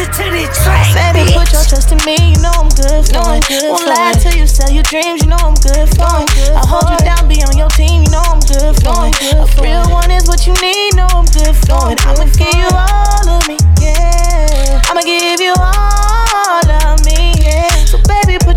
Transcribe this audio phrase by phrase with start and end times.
[0.00, 3.20] Listen to this track, Baby, put your trust in me, you know I'm good for
[3.20, 3.44] I'm it.
[3.52, 4.20] good Won't for lie it.
[4.24, 6.32] till you sell your dreams, you know I'm good for I'm it.
[6.40, 8.96] good I hold for you down, be on your team, you know I'm good for
[8.96, 9.20] I'm it.
[9.20, 9.92] good A for real it.
[9.92, 12.00] one is what you need, know I'm good for I'm it.
[12.08, 14.80] I'ma give you all of me, yeah.
[14.88, 17.19] I'ma give you all of me,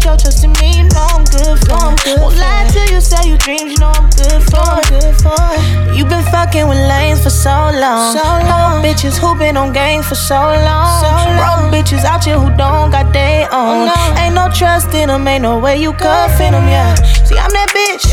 [0.04, 3.00] your trust in me, you know I'm good for I'm good Won't lie till you
[3.00, 4.90] sell your dreams, you know I'm good for I'm it.
[4.92, 5.96] good for it.
[5.96, 8.12] You been fucking with lanes for so long.
[8.12, 8.84] So Broke long.
[8.84, 11.02] bitches who been on game for so long.
[11.02, 11.72] So Broke long.
[11.72, 13.88] bitches out here who don't got they oh, own.
[13.88, 14.22] Oh, no.
[14.22, 16.96] Ain't no trust in them, ain't no way you cuffin' them, yeah.
[17.24, 18.06] See, I'm that bitch.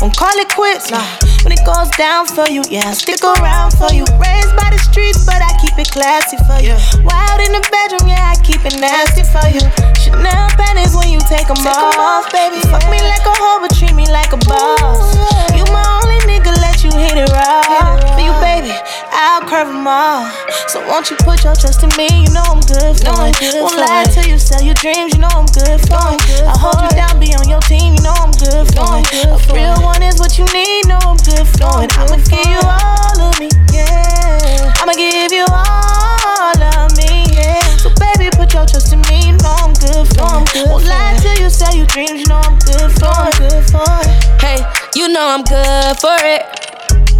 [0.00, 0.90] Don't call it quits.
[0.90, 1.02] Nah.
[1.42, 4.06] When it goes down for you, yeah, I stick around for you.
[4.18, 6.74] Raised by the streets, but I keep it classy for you.
[7.02, 9.62] Wild in the bedroom, yeah, I keep it nasty for you.
[10.12, 12.60] Chanel panties when you take them off, baby.
[12.68, 15.16] Fuck me like a hoe, but treat me like a boss.
[15.56, 17.96] You my only nigga, let you hit it raw.
[18.14, 18.76] For you, baby,
[19.10, 20.28] I'll curve them all.
[20.68, 22.08] So won't you put your trust in me?
[22.12, 23.36] You know I'm good for Know it.
[23.60, 25.12] Won't lie till you sell your dreams.
[25.14, 26.44] You know I'm good for I'm it.
[26.44, 27.96] I hold you down, be on your team.
[27.96, 29.08] You know I'm good for it.
[29.26, 30.88] A real one is what you need.
[30.88, 31.90] Know I'm good for it.
[31.96, 34.72] I'ma give you all of me, yeah.
[34.80, 37.61] I'ma give you all of me, yeah.
[37.82, 39.26] So baby, put your trust in me.
[39.26, 40.52] You know I'm good for I'm it.
[40.54, 41.22] good Won't lie it.
[41.22, 42.22] till you sell your dreams.
[42.22, 43.38] You know I'm good for I'm it.
[43.42, 44.06] good for it.
[44.40, 44.58] Hey,
[44.94, 46.42] you know I'm good for it.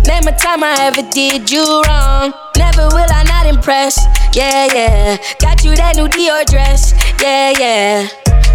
[0.07, 2.33] Name a time I ever did you wrong.
[2.57, 3.99] Never will I not impress.
[4.35, 5.17] Yeah, yeah.
[5.41, 6.95] Got you that new Dior dress.
[7.21, 8.09] Yeah, yeah.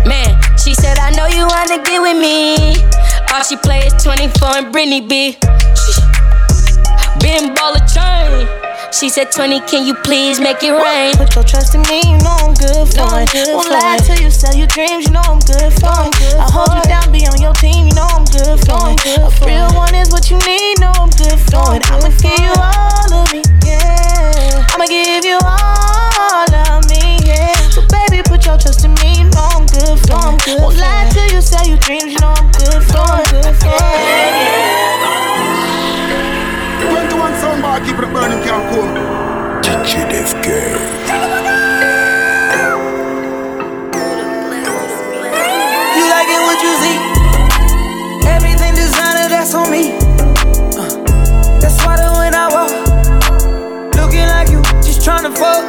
[0.07, 2.75] Man, she said, I know you wanna get with me.
[3.33, 5.37] All she play is 24 and Brittany B.
[7.19, 8.66] Been baller chain.
[8.91, 11.13] She said, 20, can you please make it rain?
[11.17, 13.29] Put your trust in me, you know I'm good for Know it.
[13.53, 16.33] Won't lie till you sell your dreams, you know I'm good for I'm it.
[16.41, 19.03] I hold you down, be on your team, you know I'm good for Know it.
[19.03, 19.75] good A for real it.
[19.75, 21.85] one is what you need, know I'm good for I'm it.
[21.93, 24.65] I'ma give you all of me, yeah.
[24.73, 27.53] I'ma give you all of me, yeah.
[27.69, 30.57] So baby, put your trust in me, you know I'm good for Know it.
[30.57, 33.29] Won't lie till you sell your dreams, you know I'm good for I'm it.
[33.45, 34.56] good for it.
[37.77, 38.87] 21 soundbar keep it burning can cool.
[39.85, 40.47] GDFK.
[45.95, 46.97] You like it what you see.
[48.27, 49.91] Everything designer, that's on me.
[50.77, 50.89] Uh,
[51.59, 52.71] that's why that when I walk,
[53.95, 55.63] looking like you, just tryna fuck.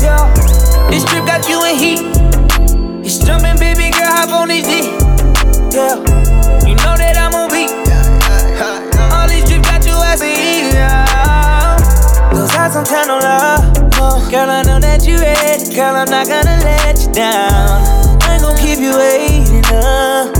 [0.00, 0.32] Yeah,
[0.90, 2.00] this trip got you in heat.
[3.04, 4.82] It's jumping, baby girl, hop on this D.
[5.74, 5.96] Yeah,
[6.66, 7.70] you know that I'm on beat.
[9.12, 10.72] All these drips got you asking heat.
[10.74, 11.03] Yeah.
[12.74, 12.80] No
[13.22, 14.30] love.
[14.32, 15.70] Girl, I know that you ready.
[15.76, 18.18] Girl, I'm not gonna let you down.
[18.26, 20.34] I ain't gon' keep you waiting up.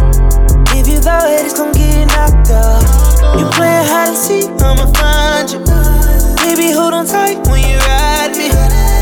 [0.75, 2.83] If you throw it, it's gon' get knocked up.
[3.39, 5.63] You playing hide and seek, I'ma find you.
[6.43, 8.51] Baby, hold on tight when you ride me.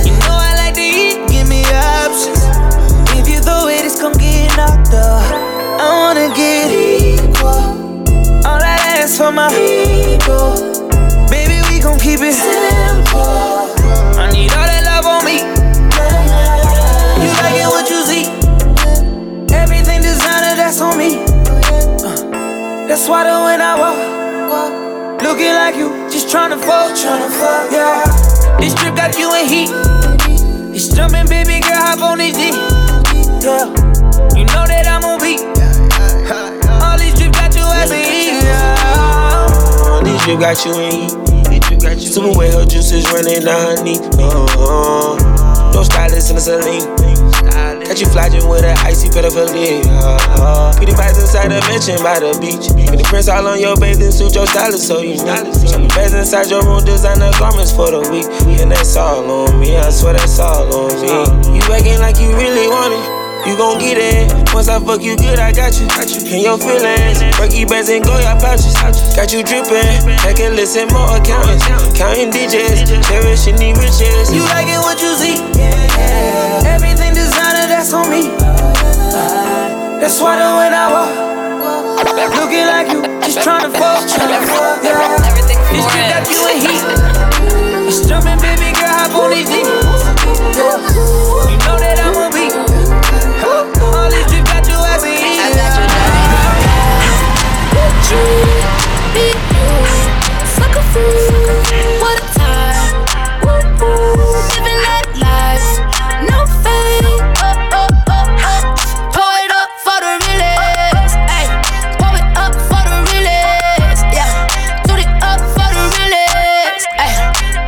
[0.05, 2.37] You know I like to eat, give me options.
[3.17, 5.25] If you throw it, it's gon' get knocked up.
[5.81, 7.65] I wanna get equal.
[8.45, 10.82] All I ask for my people.
[12.03, 13.71] Keep it simple.
[14.19, 15.39] I need all that love on me.
[17.23, 18.27] You like it what you see.
[19.55, 21.23] Everything designer, that's on me.
[22.03, 27.71] Uh, that's why that when I walk, looking like you, just tryna fuck, tryna fuck,
[27.71, 28.03] yeah.
[28.59, 29.71] This trip got you in heat.
[30.75, 32.51] It's jumping, baby girl, hop on this D.
[33.47, 33.71] Yeah,
[34.35, 35.39] you know that I'm on beat.
[36.83, 40.03] All these drips got you asking heat, yeah.
[40.03, 41.22] This drip got you in heat.
[41.83, 43.99] Super wet, her juices running down her knee.
[43.99, 45.19] Uh-huh.
[45.75, 46.87] No stylist in the saline.
[47.83, 49.83] Got you flogging with an icy pedophilia.
[49.85, 50.73] Uh-huh.
[50.77, 52.71] Pretty vibes inside the mansion by the beach.
[52.87, 55.53] Pretty prints all on your bathing suit, your stylist so you know.
[55.53, 58.31] Some beds inside your room, designer garments for the week.
[58.61, 61.59] And that's all on me, I swear that's all on me.
[61.59, 63.22] You acting like you really want it.
[63.47, 64.31] You gon' get it.
[64.55, 65.87] Once I fuck you good, I got you.
[65.89, 66.23] Got you.
[66.31, 67.19] In your feelings.
[67.35, 68.75] Perky bands and go your pouches.
[69.17, 69.83] Got you dripping.
[70.23, 71.67] I can listen more accountants.
[71.99, 72.87] Counting digits.
[73.09, 74.31] Cherishing the riches.
[74.31, 75.43] You like it what you see.
[76.65, 78.31] Everything designer, that's on me.
[79.99, 81.15] That's why that when I walk,
[82.35, 84.99] looking like you, just tryna fuck, tryna fuck, yeah.
[85.71, 86.83] This trip got you in heat.
[87.87, 89.63] It's jumping, baby girl, hop on this D.
[90.59, 90.75] Yeah.
[91.47, 92.35] You know that I'm on
[94.13, 95.43] really just got you as an eater.
[95.43, 96.53] I got you down.
[97.73, 98.61] Big dream,
[99.17, 99.97] big news,
[100.57, 101.17] sucker fool.
[102.03, 102.93] What a time.
[103.45, 105.69] Woo woo, living that life.
[106.29, 107.25] No fame.
[107.41, 108.61] Oh oh oh oh.
[109.17, 111.17] Pour it up for the realest.
[111.33, 111.47] Ay,
[111.97, 114.05] pour it up for the realest.
[114.13, 114.29] Yeah,
[114.85, 116.85] do it up for the realest.
[117.01, 117.13] Ay,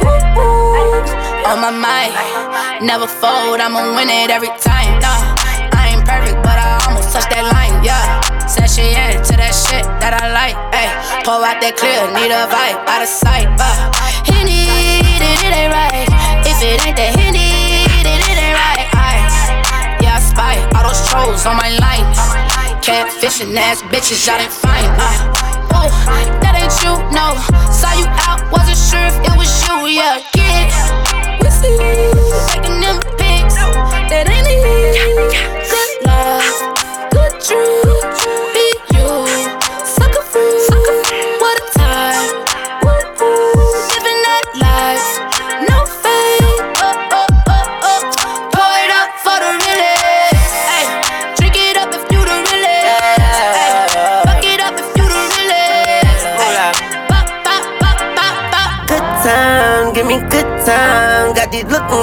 [0.04, 1.48] woo woo.
[1.48, 2.12] On my mind,
[2.84, 3.60] never fold.
[3.60, 4.73] I'ma win it every time.
[7.14, 7.78] Touched that line.
[7.86, 8.02] Yeah,
[8.50, 10.58] said she into that shit that I like.
[10.74, 10.90] Hey,
[11.22, 13.46] pull out that clear, need a vibe out of sight.
[13.54, 13.70] Uh,
[14.26, 16.10] he need it, it ain't right.
[16.42, 18.90] If it ain't that he need it, it ain't right.
[18.98, 22.02] I, yeah, I spy all those trolls on my line.
[22.82, 24.90] Catfishing ass bitches, y'all didn't find.
[24.98, 25.94] Uh, oh,
[26.42, 27.38] that ain't you, no.
[27.70, 30.18] Saw you out, wasn't sure if it was you, yeah.
[30.34, 31.14] Get
[31.62, 31.84] Taking them
[32.50, 32.73] pics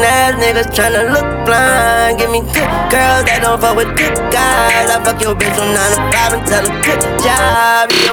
[0.04, 2.20] ass niggas tryna look blind.
[2.20, 4.90] Give me good girls that don't fuck with good guys.
[4.90, 8.11] I fuck your bitch from 9 to 5 and tell her good job.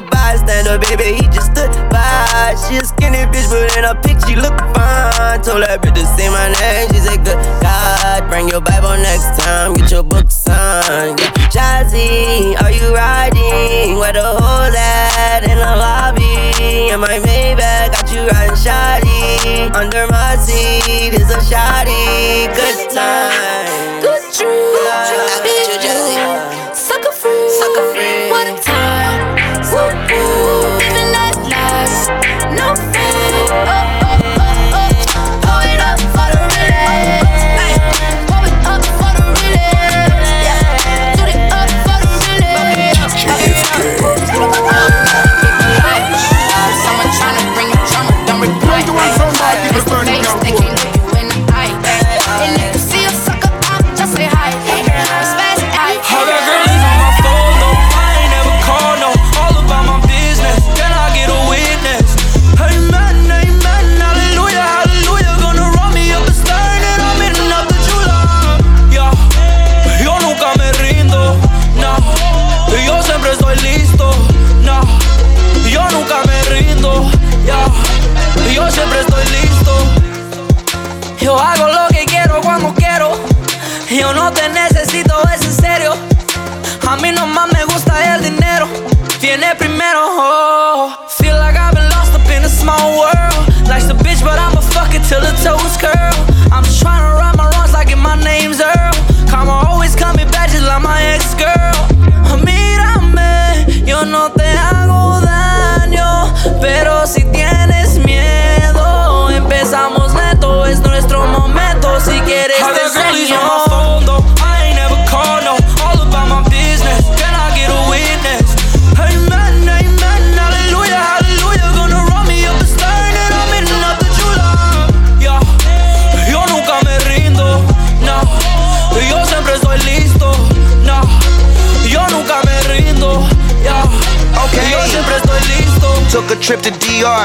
[0.76, 2.54] Baby, he just stood by.
[2.68, 5.40] She a skinny bitch, but in a pic she look fine.
[5.40, 8.28] Told that bitch to say my name, she said good God.
[8.28, 11.18] Bring your Bible next time, get your book signed.
[11.20, 11.48] Yeah.
[11.48, 13.96] Jozzy, are you riding?
[13.96, 16.92] Where the hoes at in the lobby?
[16.92, 19.72] In my Maybach, got you riding shoddy.
[19.72, 22.52] Under my seat is a shoddy.
[22.52, 24.04] Good time.
[24.04, 24.68] Good dream.
[25.08, 26.37] Sucker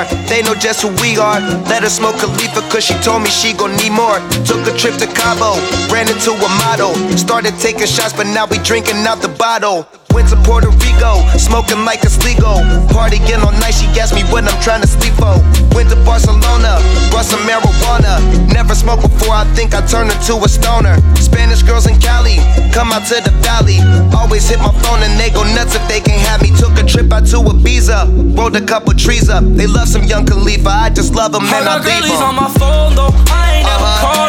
[0.04, 0.28] DR.
[0.28, 1.40] They know just who we are.
[1.70, 4.20] Let her smoke Khalifa cause she told me she gon' need more.
[4.46, 5.56] Took a trip to Cabo,
[5.92, 6.94] ran into a model.
[7.18, 9.88] Started taking shots, but now we drinking out the bottle.
[10.14, 12.62] Went to Puerto Rico, smoking like a sligo.
[12.94, 15.34] Party getting all night, she asked me what I'm trying to sleep for.
[15.74, 16.78] Went to Barcelona,
[17.10, 18.22] brought some marijuana.
[18.54, 21.02] Never smoked before, I think I turned into a stoner.
[21.18, 22.38] Spanish girls in Cali,
[22.72, 23.82] come out to the valley.
[24.14, 26.54] Always hit my phone and they go nuts if they can't have me.
[26.62, 29.44] Took a trip out to Ibiza, rolled a couple trees up.
[29.44, 32.22] They love some young Khalifa, I just love them and I leave them.
[32.22, 34.14] on my phone though, I ain't never uh-huh.
[34.14, 34.23] called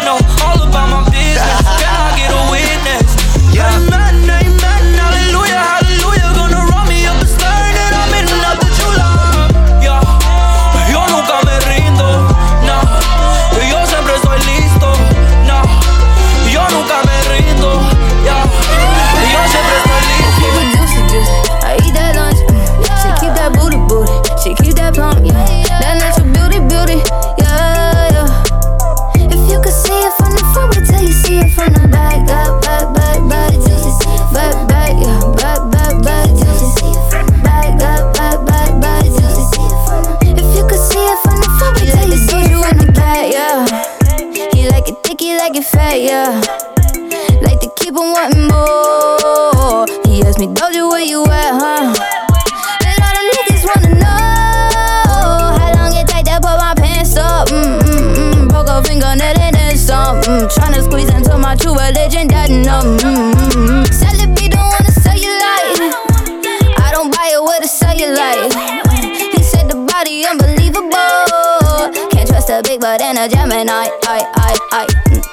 [73.01, 73.73] and a Gemini.
[73.73, 74.87] I, I, I.
[75.11, 75.24] Mm.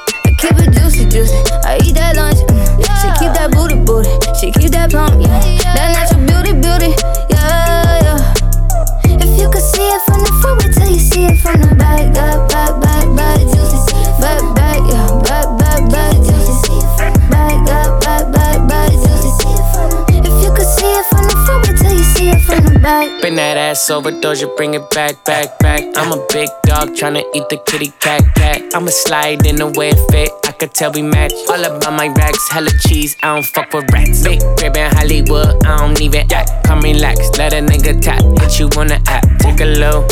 [22.82, 23.22] Back.
[23.22, 25.84] Bring that ass over, Doja, bring it back, back, back.
[25.96, 28.62] I'm a big dog tryna eat the kitty cat, cat.
[28.74, 30.32] I'ma slide in the way it fit.
[30.46, 31.34] I could tell we match.
[31.50, 33.16] All about my racks, hella cheese.
[33.24, 34.24] I don't fuck with rats.
[34.24, 36.66] Big crib in Hollywood, I don't even act.
[36.66, 38.22] Come relax, let a nigga tap.
[38.42, 40.08] Hit you on the app, take a low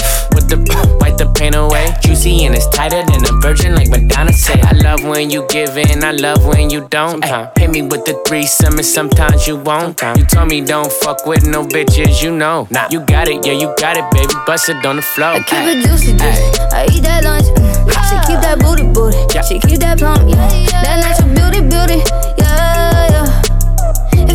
[0.50, 1.94] the wipe the pain away.
[2.04, 4.60] Juicy and it's tighter than a virgin, like Madonna say.
[4.62, 7.24] I love when you give in, I love when you don't.
[7.24, 10.02] Ay, hit me with the threesome and sometimes you won't.
[10.18, 12.68] You told me don't fuck with no bitches, you know.
[12.72, 14.34] Nah, you got it, yeah, you got it, baby.
[14.46, 15.30] Bust it on the floor.
[15.30, 16.60] I keep it juicy, juicy.
[16.74, 17.46] I eat that lunch.
[17.46, 17.70] Mm.
[18.10, 19.18] She keep that booty, booty.
[19.48, 20.28] She keep that plump.
[20.30, 20.82] Yeah.
[20.82, 22.02] That natural beauty, beauty.
[22.38, 22.69] Yeah, yeah.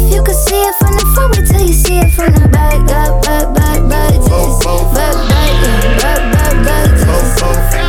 [0.04, 2.46] If you could see it from the front, wait till you see it from the
[2.48, 2.86] back.
[2.86, 4.66] Back, back, back, back, juicy.
[4.92, 5.96] Back, back, yeah.
[5.96, 7.40] Back, back, back, juicy.
[7.40, 7.83] Back, back, back,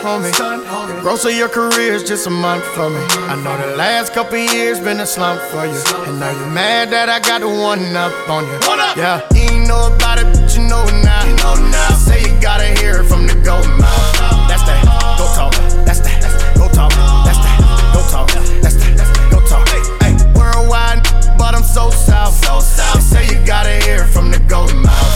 [0.00, 0.32] homie.
[0.32, 3.00] The growth of your career is just a month for me.
[3.28, 5.80] I know the last couple years been a slump for you.
[6.08, 8.58] And now you're mad that I got the one up on you.
[8.96, 11.24] Yeah, you ain't know about it, but you know now.
[11.24, 11.88] You know now.
[11.96, 14.48] Say you gotta hear it from the golden mouth.
[14.48, 14.82] That's that.
[15.18, 15.52] Go talk.
[15.84, 16.20] That's that.
[16.56, 16.90] Go talk.
[17.24, 17.58] That's that.
[17.94, 18.28] Go talk.
[18.62, 19.28] That's that.
[19.30, 19.68] Go talk.
[20.00, 21.04] Hey, worldwide,
[21.38, 22.34] but I'm so south.
[22.44, 23.02] So south.
[23.02, 25.09] Say you gotta hear it from the golden mouth.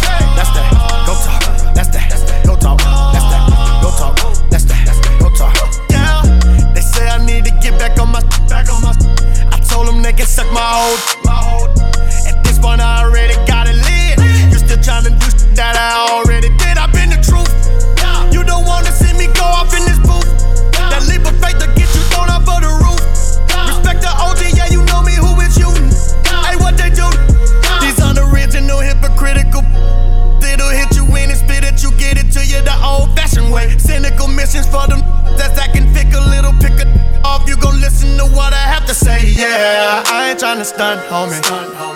[10.55, 11.24] My hold.
[38.95, 40.03] To say, yeah.
[40.07, 41.41] I ain't tryna stunt, homie.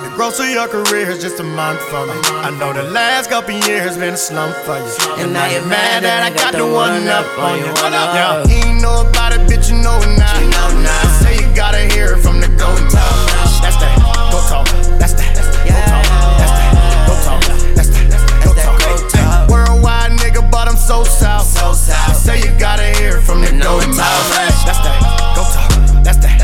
[0.02, 2.18] The growth of your career is just a month for me.
[2.42, 5.22] I know the last couple years been a slump for you.
[5.22, 7.70] And now you're mad that I got the one up on you.
[7.70, 10.34] Yeah, you ain't know about it, bitch, you know it now.
[10.40, 11.20] You know now.
[11.22, 13.14] Say you gotta hear it from the golden top.
[13.62, 13.94] That's that.
[14.32, 14.66] Go talk.
[14.98, 15.34] That's that.
[15.38, 16.02] Go talk.
[16.40, 16.70] That's that.
[17.06, 17.40] Go talk.
[17.76, 18.10] That's that.
[18.42, 18.78] Go talk.
[18.82, 21.46] Hey, Worldwide nigga, but I'm so south.
[21.46, 22.16] So south.
[22.16, 24.18] Say you gotta hear it from the golden top.
[24.66, 24.98] That's that.
[25.36, 26.02] Go talk.
[26.02, 26.38] That's that.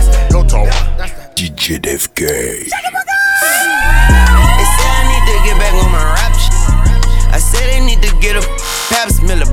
[1.64, 2.84] They say
[4.84, 6.36] I need to get back on my rap.
[7.32, 8.44] I say they need to get a
[8.92, 9.48] Pabst Miller.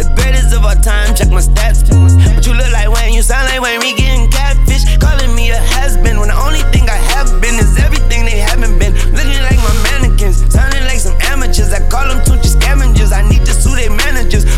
[0.00, 1.84] The greatest of all time, check my stats.
[1.84, 4.96] But you look like Wayne, you sound like Wayne, we getting catfish.
[4.96, 8.78] Calling me a has-been when the only thing I have been is everything they haven't
[8.80, 8.96] been.
[9.12, 11.68] Looking like my mannequins, sounding like some amateurs.
[11.76, 13.12] I call them Tunechi scavengers.
[13.12, 14.01] I need to sue managers.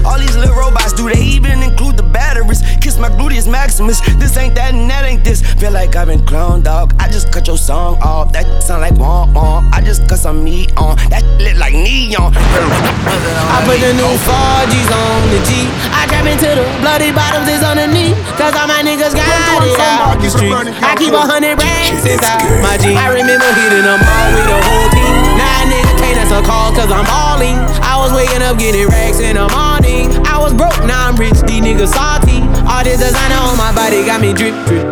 [0.04, 2.60] All these little robots, do they even include the batteries?
[2.80, 4.00] Kiss my gluteus maximus.
[4.16, 5.40] This ain't that and that ain't this.
[5.54, 6.94] Feel like I've been cloned, dog.
[6.98, 8.32] I just cut your song off.
[8.32, 9.72] That sound like womp womp.
[9.72, 10.96] I just cut some meat on.
[11.08, 12.32] That lit like neon.
[12.36, 15.68] I put the new Forgis on the G.
[15.96, 18.16] I trap into the bloody bottoms is underneath.
[18.36, 19.24] Cause all my niggas got
[19.64, 20.52] it out the street.
[20.84, 22.92] I keep a hundred racks inside my G.
[22.92, 25.14] I remember hitting them all with the whole team.
[25.40, 27.56] Now a nigga can't answer calls cause I'm balling.
[28.04, 30.12] I was waking up getting racks in the morning.
[30.28, 32.44] I was broke, now I'm rich, these niggas salty.
[32.68, 34.84] All this designer on my body got me drip, drip.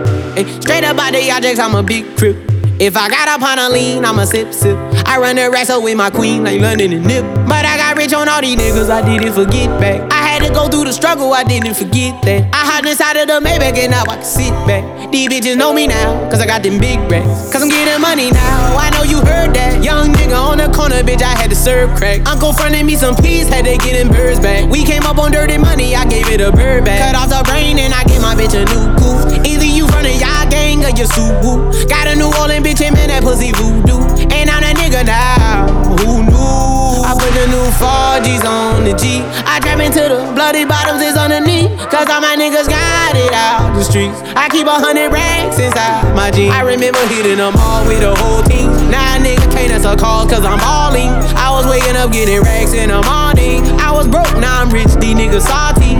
[0.63, 2.41] Straight up out the objects, I'm a big crip.
[2.81, 4.79] If I got up on a lean, I'ma sip, sip.
[5.05, 7.23] I run the racks up with my queen like London and Nip.
[7.47, 10.11] But I got rich on all these niggas, I didn't forget back.
[10.11, 12.49] I had to go through the struggle, I didn't forget that.
[12.55, 15.13] I hopped inside of the Maybach and now I can sit back.
[15.13, 17.53] These bitches know me now, cause I got them big racks.
[17.53, 19.85] Cause I'm getting money now, I know you heard that.
[19.85, 22.25] Young nigga on the corner, bitch, I had to serve crack.
[22.25, 24.65] Uncle fronted me some peas, had to get them birds back.
[24.73, 27.05] We came up on dirty money, I gave it a bird back.
[27.05, 29.45] Cut off the brain and I gave my bitch a new coupe.
[29.45, 31.69] Either you running y'all gang or you Subaru.
[31.93, 34.01] Got a New Orleans bitch, and that pussy voodoo.
[34.33, 35.69] And I'm that nigga now,
[36.01, 37.05] who knew?
[37.05, 39.21] I put the new Forgis on the G.
[39.45, 41.69] I trap into the bloody bottoms is underneath.
[41.93, 44.17] Cause all my niggas got it out the streets.
[44.33, 46.55] I keep a hundred racks inside my jeans.
[46.55, 48.82] I remember hitting them all with the whole team.
[48.93, 51.09] A nigga can't answer calls cause I'm balling.
[51.37, 53.65] I was waking up getting racks in the morning.
[53.81, 55.97] I was broke, now I'm rich, these niggas salty.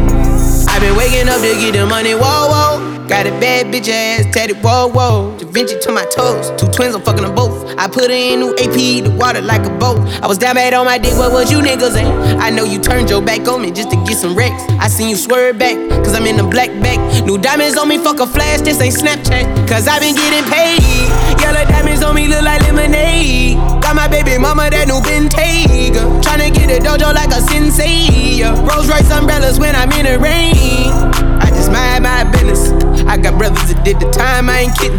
[0.69, 3.07] i been waking up to get the money, whoa, whoa.
[3.09, 5.37] Got a bad bitch ass tatted, whoa, whoa.
[5.39, 7.75] Da Vinci to my toes, two twins, I'm fucking them both.
[7.77, 9.99] I put in new AP, the water like a boat.
[10.23, 12.41] I was down bad on my dick, what was you niggas at?
[12.41, 14.63] I know you turned your back on me just to get some wrecks.
[14.81, 16.99] I seen you swerve back, cause I'm in the black back.
[17.25, 19.69] New diamonds on me, fuck a flash, this ain't Snapchat.
[19.69, 21.32] Cause I been getting paid.
[21.63, 23.57] Yellow diamonds on me look like lemonade.
[23.83, 26.19] Got my baby mama that new Bentayga.
[26.23, 28.43] Tryna get a dojo like a sensei.
[28.67, 30.91] Rolls Royce umbrellas when I'm in the rain.
[31.39, 32.75] I just mind my business.
[33.07, 34.99] I got brothers that did the time, I ain't kidding.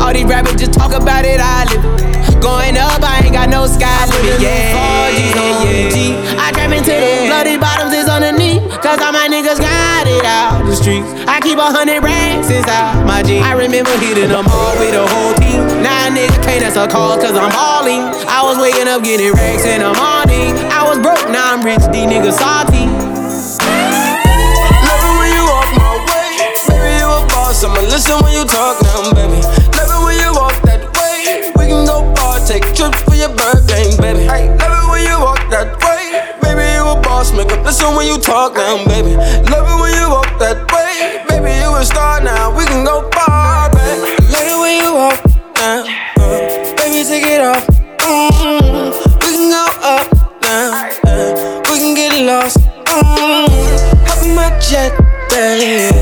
[0.00, 2.40] All these rappers just talk about it, I live it.
[2.40, 4.40] Going up, I ain't got no sky limit.
[4.40, 4.72] Yeah,
[5.12, 6.40] yeah.
[6.40, 8.62] I trap into the bloody bottoms is underneath.
[8.80, 11.06] Cause all my niggas got it out the streets.
[11.26, 13.44] I keep a hundred racks inside my jeans.
[13.44, 15.64] I remember hitting them all with the whole team.
[15.82, 18.04] Now a nigga can't answer calls cause I'm balling.
[18.28, 20.56] I was waking up getting racks in the morning.
[20.70, 22.86] I was broke, now I'm rich, these niggas salty.
[24.84, 26.52] Love it when you walk my way.
[26.68, 27.64] Baby, you a boss.
[27.64, 29.40] I'ma listen when you talk now, baby.
[29.76, 31.50] Love it when you walk that way.
[31.56, 34.24] We can go far, take trips for your birthday, baby.
[34.28, 34.48] Hey,
[37.38, 39.14] Make up listen when you talk now, baby.
[39.14, 41.22] Love it when you walk that way.
[41.30, 42.50] Baby, you a star now.
[42.50, 44.10] We can go far, baby.
[44.26, 45.22] Love it when you walk
[45.54, 45.86] now.
[46.18, 47.62] uh, baby, take it off.
[48.02, 48.90] Mm-hmm.
[49.22, 50.10] We can go up
[50.42, 50.90] now.
[51.06, 52.58] uh, we can get lost.
[52.90, 53.46] Mm-hmm.
[54.10, 54.90] Hop in my jet,
[55.30, 55.94] baby.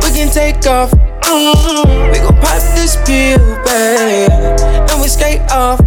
[0.00, 0.90] We can take off.
[1.28, 2.12] Mm-hmm.
[2.12, 4.32] We gon' pop this pill, baby.
[4.88, 5.84] And we skate off,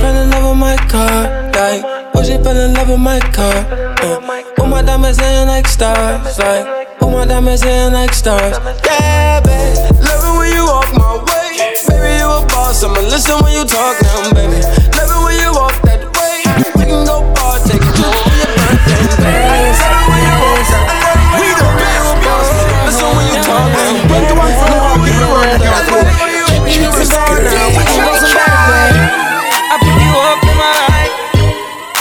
[0.00, 1.82] fell in love with my car, like.
[2.14, 3.54] Oh, she fell in love with my car.
[4.02, 4.20] Uh.
[4.58, 6.88] Oh, my diamonds in like stars, like.
[7.00, 8.56] Oh, my diamonds in like stars.
[8.84, 9.78] Yeah, baby.
[10.02, 11.74] Love it when you walk my way.
[11.88, 12.82] Baby, you a boss.
[12.84, 14.60] I'ma listen when you talk now, baby.
[14.96, 16.42] Love it when you walk that way.
[16.76, 17.58] We can go far,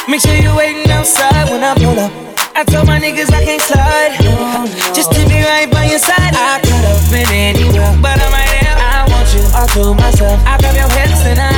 [0.08, 2.12] Make sure you waiting outside when I pull up.
[2.56, 4.16] I told my niggas I can't slide.
[4.96, 6.32] Just to be right by your side.
[6.32, 8.72] I could have been anywhere, but I'm right here.
[8.72, 10.40] I want you all to myself.
[10.48, 11.57] I grab your hips and I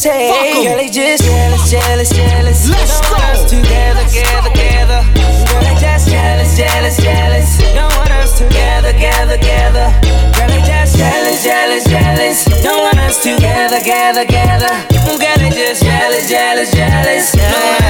[0.00, 0.32] say.
[0.32, 0.64] Fuck 'em.
[0.64, 2.60] Girl, they just jealous, jealous, jealous.
[2.72, 3.28] Let's Don't go.
[3.28, 5.00] us together, together, together.
[5.44, 7.48] Girl, they just jealous, jealous, jealous.
[7.76, 9.86] Don't want us together, together, together.
[10.32, 12.38] Girl, they just jealous, jealous, jealous.
[12.64, 14.72] Don't want us together, together, together.
[15.20, 17.32] Girl, they just jealous, jealous, jealous.
[17.36, 17.89] Don't want us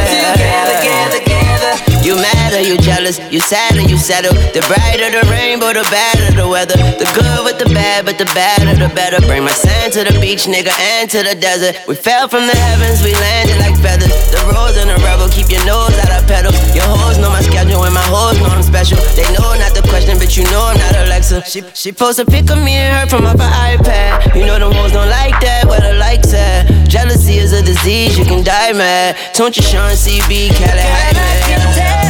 [3.19, 4.31] You sad you settle?
[4.55, 6.79] The brighter the rainbow, the better the weather.
[6.79, 9.19] The good with the bad, but the badder the better.
[9.27, 11.75] Bring my sand to the beach, nigga, and to the desert.
[11.89, 14.15] We fell from the heavens, we landed like feathers.
[14.31, 16.55] The rose and the rebel, keep your nose out of pedals.
[16.71, 19.03] Your hoes know my schedule, and my hoes know I'm special.
[19.19, 21.43] They know not the question, but you know I'm not Alexa.
[21.51, 24.39] She she post a pic of me and her from up her iPad.
[24.39, 26.71] You know them hoes don't like that, where the likes at.
[26.87, 29.19] Jealousy is a disease, you can die mad.
[29.35, 32.10] Don't you Sean CB, Cali Girl, I can tell you need some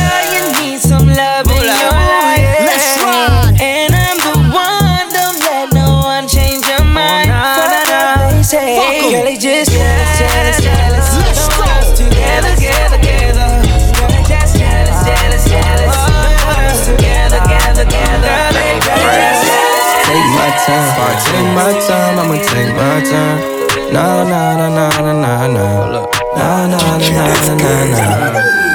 [1.16, 2.46] love in your life.
[2.66, 3.56] Let's ride.
[3.60, 7.30] And I'm the one, don't let no one change your oh, mind.
[7.30, 8.76] Fuck what they say.
[8.76, 9.10] Fuck 'em.
[9.10, 11.08] Girl, they just jealous, jealous, jealous.
[11.18, 11.64] Let's Don't go.
[11.64, 13.48] want us together, together, together.
[13.96, 15.94] Girl, they just jealous, jealous, jealous.
[15.94, 18.30] Oh, don't want us together, together, together.
[18.30, 20.10] Girl, they just jealous, jealous.
[20.10, 20.88] Take my time.
[20.90, 23.38] If I take my time, I'ma take my time.
[23.90, 26.06] Nah, nah, nah, nah, nah, nah, nah.
[26.30, 28.60] Nah, nah, nah, nah, nah, nah, nah.
[28.60, 28.69] I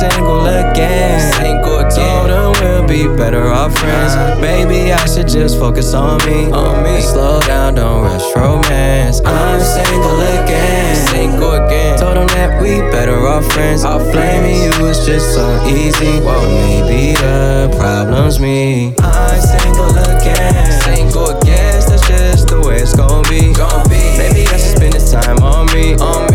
[0.00, 1.20] single again.
[1.34, 2.28] Single again.
[2.28, 4.14] Told them we'll be better off friends.
[4.40, 6.50] Maybe I should just focus on me.
[6.50, 7.00] On me.
[7.00, 9.20] Slow down, don't rush romance.
[9.24, 10.96] I'm single again.
[11.08, 11.98] Single again.
[11.98, 13.84] Told them that we better off friends.
[13.84, 16.20] I'll blaming you is just so easy.
[16.20, 18.94] Well, maybe the problem's me.
[19.00, 20.80] I'm single again.
[20.82, 21.82] Single again.
[21.88, 23.52] That's just the way it's gonna be.
[23.52, 24.02] Gonna be.
[24.16, 25.94] Maybe I should spend this time on me.
[25.96, 26.31] On me.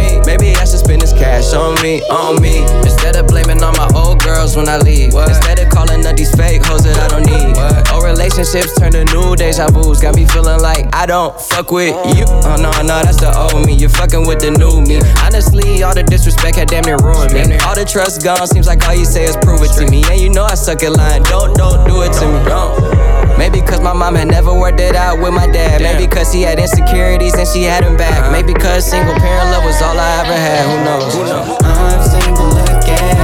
[1.38, 2.02] Cash on me.
[2.10, 2.64] On me.
[2.84, 5.14] Instead of blaming all my old girls when I leave.
[5.14, 5.30] What?
[5.30, 7.56] Instead of calling up these fake hoes that I don't need.
[7.56, 7.92] What?
[7.92, 10.02] Old relationships turn to new deja vu's.
[10.02, 12.26] Got me feeling like I don't fuck with you.
[12.28, 13.74] Oh no, no, that's the old me.
[13.74, 15.02] You're fucking with the new me.
[15.22, 17.58] Honestly, all the disrespect had damn near ruined me.
[17.66, 18.48] All the trust gone.
[18.48, 20.04] Seems like all you say is prove it to me.
[20.10, 21.24] And you know I suck at lying.
[21.24, 22.40] Don't, don't do it to me.
[22.46, 23.18] Don't.
[23.38, 25.82] Maybe cause my mom had never worked it out with my dad.
[25.82, 28.18] Maybe cause he had insecurities and she had him back.
[28.18, 28.32] Uh-huh.
[28.32, 30.66] Maybe cause single parent love was all I ever had.
[30.66, 31.14] Who knows?
[31.30, 33.18] I'm single again.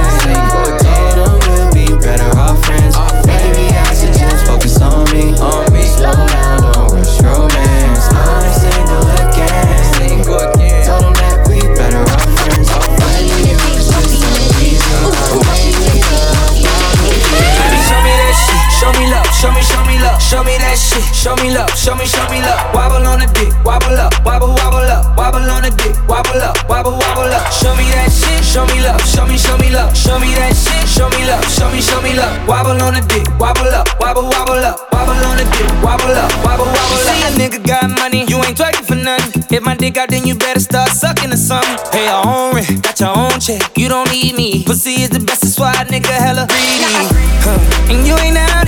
[1.48, 2.96] We'll be better off friends.
[3.26, 5.32] Maybe I should just focus on me.
[5.38, 5.82] On me.
[5.82, 6.43] Slow
[20.34, 22.58] show me love, show me that shit, show me love, show me, show me love.
[22.74, 26.58] Wobble on the dick, wobble up, wobble, wobble up, wobble on the dick, wobble up,
[26.68, 27.46] wobble, wobble up.
[27.54, 30.50] Show me that shit, show me love, show me, show me love, show me that
[30.50, 32.34] shit, show me love, show me, show me love.
[32.48, 36.30] Wobble on the dick, wobble up, wobble, wobble up, wobble on the dick, wobble up,
[36.42, 37.14] wobble, wobble up.
[37.14, 39.44] See a nigga got money, you ain't twerking for nothing.
[39.54, 41.78] If my dick out, then you better start sucking or something.
[41.94, 44.64] Pay your own rent, got your own check, you don't need me.
[44.66, 47.22] Pussy is the best, that's why a nigga hella greedy.
[47.44, 47.92] Huh.
[47.92, 48.63] And you ain't out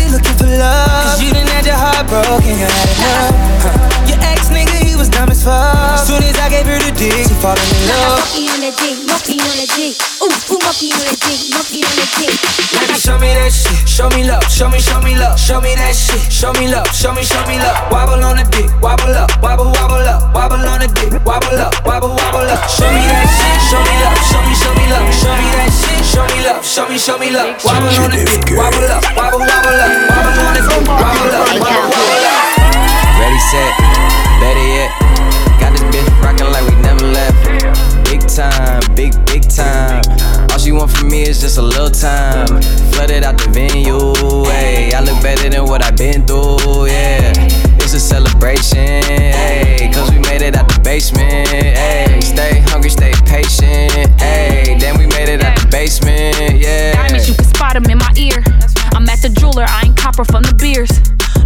[7.46, 8.18] falling in love.
[8.18, 9.94] Monkey on the dick, monkey on the dick.
[10.18, 12.34] Ooh, ooh, monkey on the dick, monkey on the dick.
[12.74, 15.78] Baby, show me that shit, show me love, show me, show me love, show me
[15.78, 17.78] that shit, show me love, show me, show me love.
[17.94, 21.70] Wobble on the dick, wobble up, wobble, wobble up, wobble on the dick, wobble up,
[21.86, 22.66] wobble, wobble up.
[22.66, 25.70] Show me that shit, show me love, show me, show me love, show me that
[25.70, 27.54] shit, show me love, show me, show me love.
[27.62, 31.46] Wobble on the dick, wobble up, wobble, wobble up, wobble on the dick, wobble up,
[31.62, 32.42] wobble, wobble up.
[33.22, 33.70] Ready, set,
[34.42, 34.90] better yet.
[35.56, 37.35] Got this bitch rockin' like we never left.
[38.26, 40.02] Big time, big, big time.
[40.50, 42.60] All she want from me is just a little time.
[42.90, 44.14] Flooded out the venue,
[44.50, 44.92] hey.
[44.92, 47.32] I look better than what I've been through, yeah.
[47.78, 49.92] It's a celebration, hey.
[49.94, 52.20] Cause we made it out the basement, hey.
[52.20, 54.76] Stay hungry, stay patient, hey.
[54.76, 56.94] Then we made it out the basement, yeah.
[56.94, 58.42] Diamonds, you can spot them in my ear.
[58.90, 60.90] I'm at the jeweler, I ain't copper from the beers.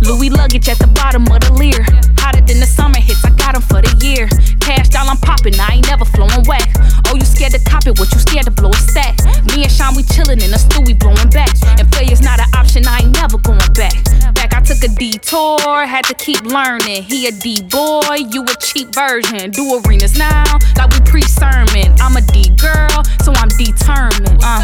[0.02, 1.84] Louis luggage at the bottom of the Lear.
[2.18, 4.28] Hotter than the summer hits, I got 'em for the year.
[4.60, 6.68] Cash down, I'm popping, I ain't never flowing whack.
[7.08, 9.16] Oh, you scared to cop it, what you scared to blow a stack?
[9.52, 11.52] Me and Sean, we chillin' in the stew, we blowing back.
[11.78, 13.94] And failure's not an option, I ain't never going back.
[14.34, 17.02] Back, I took a detour, had to keep learning.
[17.02, 19.50] He a D boy, you a cheap version.
[19.50, 20.44] Do arenas now,
[20.76, 21.92] like we pre sermon.
[22.00, 24.38] I'm a D girl, so I'm determined.
[24.42, 24.62] Uh.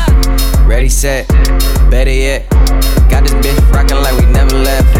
[0.64, 1.28] Ready, set,
[1.90, 2.95] better yet.
[3.10, 4.92] Got this bitch rockin' like we never left.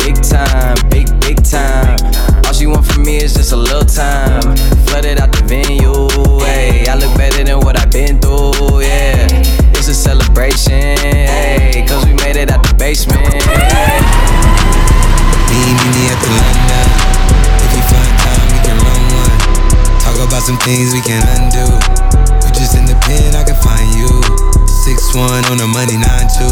[0.00, 1.98] Big time, big, big time.
[2.46, 4.56] All she want from me is just a little time.
[4.86, 6.08] Flooded out the venue,
[6.44, 6.86] hey.
[6.88, 9.26] I look better than what I've been through, yeah.
[9.76, 11.84] It's a celebration, hey.
[11.88, 13.22] Cause we made it out the basement.
[15.50, 16.88] Meet me at the London.
[17.64, 19.38] If you find time, we can run one.
[20.00, 21.66] Talk about some things we can undo.
[22.46, 24.59] You just in the pen, I can find you.
[24.90, 26.50] Six one on the money, nine two.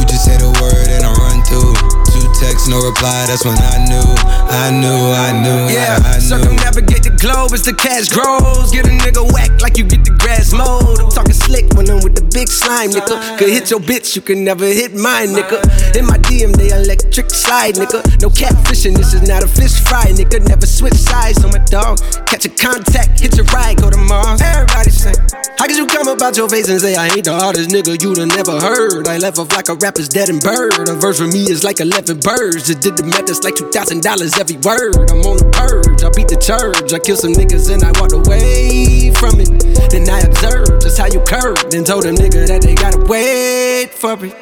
[0.00, 1.74] You just say the word and I run through.
[2.10, 3.26] Two texts, no reply.
[3.26, 4.06] That's when I knew,
[4.50, 6.20] I knew, I knew, Yeah, I, I knew.
[6.22, 8.70] circumnavigate the globe as the cash grows.
[8.70, 10.98] Get a nigga whack like you get the grass mowed.
[10.98, 13.38] I'm talking slick when I'm with the big slime, nigga.
[13.38, 15.62] Could hit your bitch, you can never hit mine, nigga.
[15.94, 18.02] In my DM, they electric slide, nigga.
[18.22, 20.42] No catfishing, this is not a fish fry, nigga.
[20.48, 21.98] Never switch sides on my dog.
[22.26, 24.42] Catch a contact, hit your ride, go to Mars.
[24.42, 25.14] Everybody say,
[25.58, 28.14] How could you come about your face and say I ain't the hardest nigga you
[28.14, 29.06] done never heard?
[29.06, 30.74] I left off like a rapper's dead and bird.
[30.88, 32.66] A verse for me is like 11 birds.
[32.66, 34.02] Just did the math, that's like $2,000
[34.36, 35.08] every word.
[35.08, 36.92] I'm on the purge, I beat the church.
[36.92, 39.48] I kill some niggas and I walked away from it.
[39.88, 43.94] Then I observed just how you curved and told a nigga that they gotta wait
[43.94, 44.36] for it.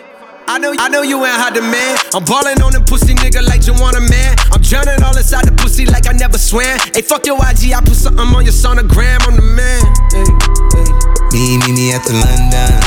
[0.48, 2.00] I know, I know you ain't hot demand.
[2.16, 4.32] I'm ballin' on them pussy nigga like you want a man.
[4.48, 6.80] I'm drowning all inside the pussy like I never swam.
[6.96, 9.20] Hey, fuck your IG, I put something on your sonogram.
[9.28, 9.84] I'm the man.
[10.08, 10.24] Hey,
[10.72, 10.88] hey.
[11.36, 12.80] Meet, meet me at the London.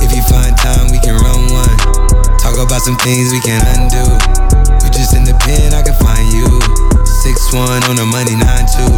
[0.00, 1.43] If you find time, we can run one.
[2.54, 3.98] Talk about some things we can't undo.
[4.78, 6.46] You just in the pen, I can find you.
[7.02, 8.94] Six one on the money, nine two.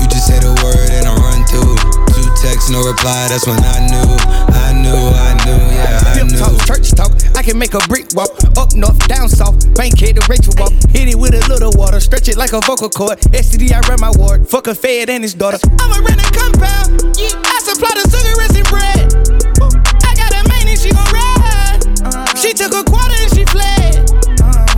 [0.00, 1.76] You just say the word and I run through.
[2.16, 3.28] Two texts, no reply.
[3.28, 4.08] That's when I knew,
[4.56, 6.40] I knew, I knew, yeah, I knew.
[6.40, 7.12] talk, church talk.
[7.36, 8.32] I can make a brick walk.
[8.56, 9.68] Up north, down south.
[9.76, 10.72] Bankhead to Rachel walk.
[10.88, 12.00] Hit it with a little water.
[12.00, 13.20] Stretch it like a vocal cord.
[13.36, 14.48] STD, I run my ward.
[14.48, 15.60] Fuck a fed and his daughter.
[15.76, 17.20] I'ma rent a compound.
[17.20, 19.27] Yeah, I supply the cigarettes and bread.
[22.58, 24.02] Took a quarter and she fled.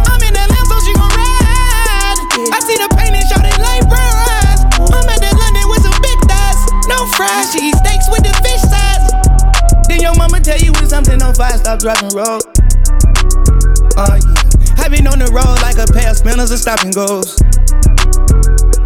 [0.05, 2.21] I'm in the lamb, so she gon' ride.
[2.53, 4.61] I see the pain and shot it like brown eyes.
[4.93, 6.61] I'm at the London with some big thighs.
[6.93, 9.09] No fries, she eat steaks with the fish size.
[9.89, 12.45] Then your mama tell you when something on fire, stop driving road.
[13.97, 16.93] Oh yeah, I been on the road like a pair of spinners and stop and
[16.93, 17.41] goes.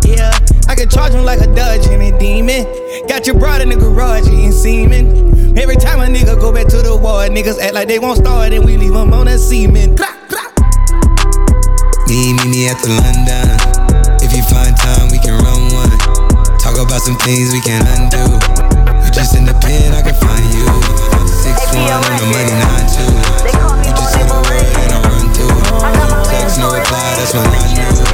[0.06, 0.30] Yeah,
[0.68, 2.64] I can charge him like a Dodge and a demon.
[3.08, 5.58] Got your broad in the garage eating semen.
[5.58, 8.52] Every time a nigga go back to the ward, niggas act like they won't start
[8.52, 9.94] and we leave them on that semen.
[12.08, 13.48] Me, meet me at the London.
[14.22, 15.94] If you find time, we can run one.
[16.58, 18.24] Talk about some things we can undo.
[19.04, 20.64] You just in the pen, I can find you.
[21.28, 23.12] Six one on the money, nine two.
[23.84, 25.54] You just say the word and I run through.
[26.08, 27.14] No text, no reply.
[27.20, 28.13] That's when I knew.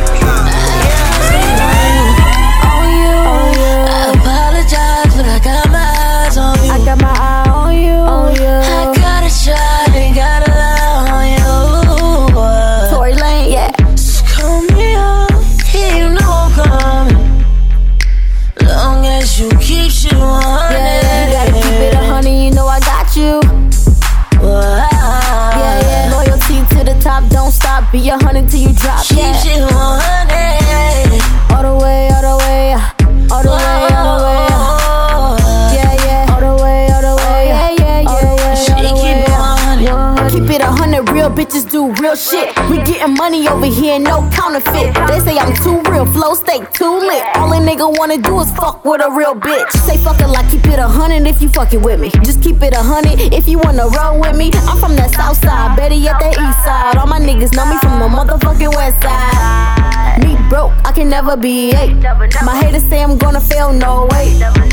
[41.40, 42.52] Bitches do real shit.
[42.68, 44.92] We getting money over here, no counterfeit.
[45.08, 47.24] They say I'm too real, flow stay too lit.
[47.36, 49.70] All a nigga wanna do is fuck with a real bitch.
[49.86, 52.10] Say fuck it like keep it a hundred if you fucking with me.
[52.28, 54.50] Just keep it a hundred if you wanna roll with me.
[54.68, 56.98] I'm from that south side, better yet the east side.
[56.98, 60.20] All my niggas know me from the motherfucking west side.
[60.20, 61.96] Me broke, I can never be eight.
[62.44, 64.28] My haters say I'm gonna fail, no way.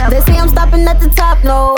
[0.09, 1.76] They say I'm stopping at the top, no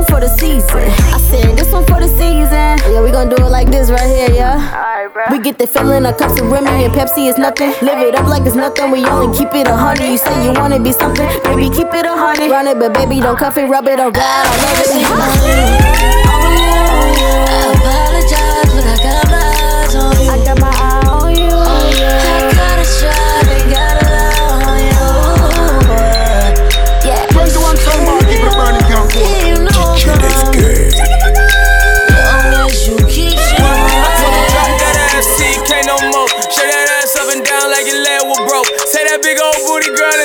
[0.00, 0.84] one for the season.
[1.12, 2.78] I said this one for the season.
[2.92, 5.08] Yeah, we gonna do it like this right here, yeah.
[5.30, 7.74] We get the feeling of cups of Remy and Pepsi is nothing.
[7.82, 8.90] Live it up like it's nothing.
[8.90, 10.08] We only keep it a hundred.
[10.08, 12.50] You say you wanna be something, baby, keep it a hundred.
[12.50, 14.14] Run it, but baby, don't cuff it, rub it, or ride.
[14.16, 14.90] I love it.
[17.50, 20.30] I apologize, but I got my eyes on you.
[20.30, 21.50] I got my eye on you.
[21.52, 22.39] Oh,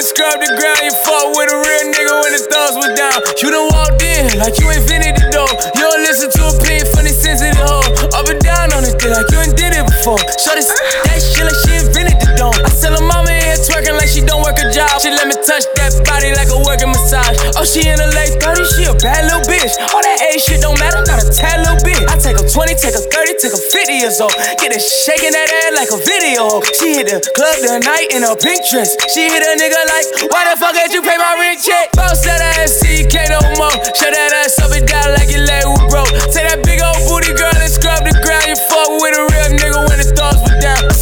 [0.05, 0.79] scrub the ground.
[0.85, 3.17] You fought with a real nigga when the thumbs was down.
[3.41, 5.49] You done walked in like you ain't invented the door.
[5.73, 7.81] You don't listen to a pin funny sensitive hoe.
[8.13, 10.21] Up and down on it, like you ain't did it before.
[10.37, 10.71] Shut s-
[15.05, 17.37] She let me touch that body like a working massage.
[17.53, 19.77] Oh, she in her late 30s, she a bad little bitch.
[19.93, 22.09] All that age shit don't matter, not a tad little bit.
[22.09, 24.33] I take her 20, take her 30, take her 50 years old.
[24.57, 26.57] Get her shaking that ass like a video.
[26.73, 28.97] She hit the club the night in a pink dress.
[29.13, 31.93] She hit a nigga like, why the fuck did you pay my rent check?
[31.93, 33.77] Bounce that ass, CK no more.
[33.93, 36.09] Shut that ass up and down like your leg was broke.
[36.33, 38.49] Take that big old booty girl and scrub the ground.
[38.49, 40.94] You fuck with a real nigga when the thumbs was down.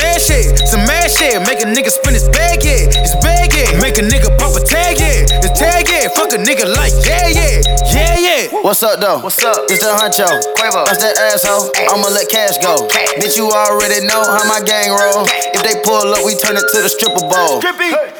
[0.00, 1.36] Man shit, some man shit.
[1.44, 3.76] Make a nigga spin his bag, yeah, his bag, yeah.
[3.84, 6.08] Make a nigga pop a tag, yeah, his tag, yeah.
[6.16, 7.60] Fuck a nigga like, yeah, yeah,
[7.92, 8.29] yeah, yeah.
[8.60, 9.24] What's up though?
[9.24, 9.56] What's up?
[9.72, 10.28] It's the huncho.
[10.52, 10.84] Quavo.
[10.84, 11.72] That's that asshole.
[11.88, 12.84] I'ma let cash go.
[13.16, 15.24] Bitch, you already know how my gang roll.
[15.56, 17.64] If they pull up, we turn it to the stripper bowl.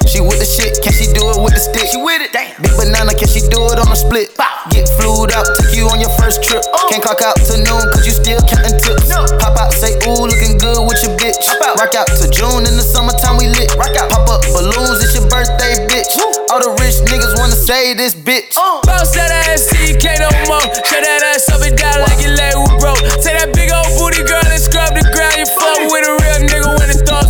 [0.09, 1.85] She with the shit, can she do it with the stick?
[1.93, 2.33] She with it.
[2.33, 4.33] Big banana, can she do it on a split?
[4.73, 6.65] Get flued up, take you on your first trip.
[6.73, 6.89] Oh.
[6.89, 9.13] Can't clock out to noon, cause you still counting tips.
[9.45, 11.37] Pop out, say, ooh, looking good with your bitch.
[11.69, 11.77] Out.
[11.77, 13.77] Rock out to June in the summertime, we lit.
[13.77, 15.90] Pop up balloons, it's your birthday, bitch.
[16.51, 18.59] All the rich niggas wanna say this bitch.
[18.59, 18.83] Uh.
[18.83, 20.59] Bounce that ass, CK no more.
[20.83, 22.99] Shut that ass up and down like your leg was broke.
[23.23, 25.39] Take that big old booty girl and scrub the ground.
[25.39, 27.30] You fuck with a real nigga when the thumbs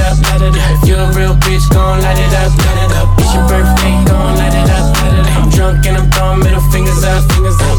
[0.01, 0.71] up, light it up.
[0.75, 3.07] If you a real bitch, gon' light it up, light it up.
[3.21, 5.37] It's your birthday, gon' light it up, light it up.
[5.37, 7.77] I'm drunk and I'm throwing middle fingers up, fingers up.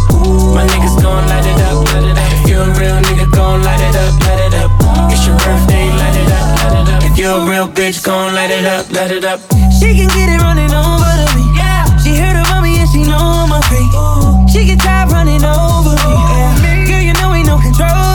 [0.54, 2.30] My niggas gon' light it up, light it up.
[2.38, 4.70] If you a real nigga, gon' light it up, light it up.
[5.10, 7.02] It's your birthday, light it up, light it up.
[7.04, 9.40] If you a real bitch, gon' light it up, light it up.
[9.78, 11.44] She can get it running over to me.
[11.58, 11.84] Yeah.
[12.02, 13.90] She heard about me and she know I'm a freak.
[14.50, 16.12] She get tired running over me.
[16.12, 16.86] Yeah.
[16.86, 18.11] Girl, you know ain't no controlling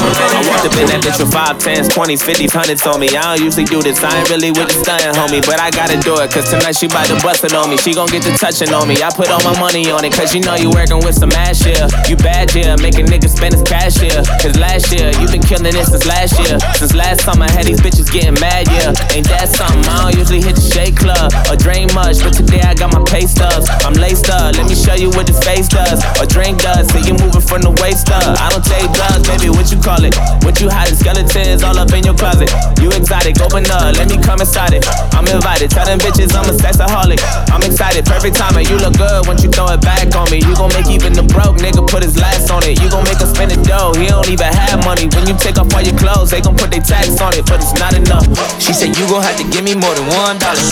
[0.00, 3.12] I walked up in that bitch with five tens, twenties, fifties, hundreds on me.
[3.12, 4.00] I don't usually do this.
[4.02, 6.32] I ain't really with the stunning, homie, but I gotta do it.
[6.32, 7.76] Cause tonight she bout to bust it on me.
[7.76, 8.96] She gon' get to touching on me.
[9.02, 11.60] I put all my money on it, cause you know you working with some ass
[11.60, 11.84] here.
[12.08, 14.24] You bad yeah, making niggas spend his cash here.
[14.40, 16.56] Cause last year, you been killing it since last year.
[16.80, 18.96] Since last summer, I had these bitches getting mad, yeah.
[19.12, 19.84] Ain't that something?
[19.84, 23.04] I don't usually hit the shake club or drink much, but today I got my
[23.04, 23.68] pay stubs.
[23.84, 26.00] I'm laced up, let me show you what the face does.
[26.16, 28.38] Or drink does, see you moving from the waist up.
[28.40, 30.14] I don't take drugs, baby, what you call it?
[30.46, 30.94] What you hiding?
[30.94, 32.46] Skeletons all up in your closet.
[32.78, 34.86] You exotic, open up, let me come inside it.
[35.10, 37.18] I'm invited, tell them bitches I'm a sexaholic.
[37.50, 38.70] I'm excited, perfect timing.
[38.70, 40.38] You look good once you throw it back on me.
[40.38, 42.78] You gon' make even the broke nigga put his last on it.
[42.78, 45.10] You gon' make him spend the dough, he don't even have money.
[45.10, 47.58] When you take off all your clothes, they gon' put their tax on it, but
[47.58, 48.30] it's not enough.
[48.62, 50.62] She said, You gon' have to give me more than one dollar.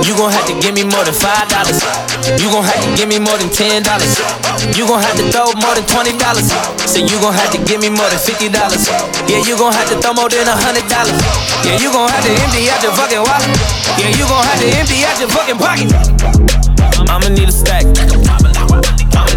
[0.00, 1.84] You gon' have to give me more than five dollars.
[2.40, 4.16] You gon' have to give me more than ten dollars.
[4.72, 6.48] You gon' have to throw more than twenty dollars.
[6.88, 8.86] Say you gon' have to give me more than fifty dollars.
[9.26, 11.18] Yeah, you gon' have to throw more than a hundred dollars.
[11.66, 13.50] Yeah, you gon' have to empty out your fucking wallet.
[13.98, 15.90] Yeah, you gon' have to empty out your fucking pocket.
[17.10, 17.84] I'ma need a stack.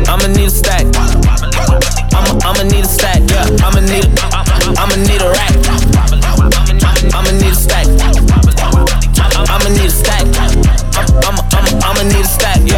[0.07, 0.85] I'ma need a stack.
[2.13, 3.21] I'ma I'ma need a stack.
[3.25, 4.11] Yeah, I'ma need a
[4.77, 5.53] I'ma need a rack.
[7.17, 7.87] I'ma need a stack.
[9.49, 10.25] I'ma need a stack.
[11.25, 12.61] I'ma I'ma I'ma need a stack.
[12.65, 12.76] Yeah,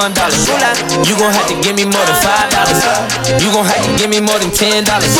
[0.00, 0.32] one dollar.
[1.04, 2.80] You gon' have to give me more than five dollars.
[3.36, 5.12] You gon' have to give me more than ten dollars.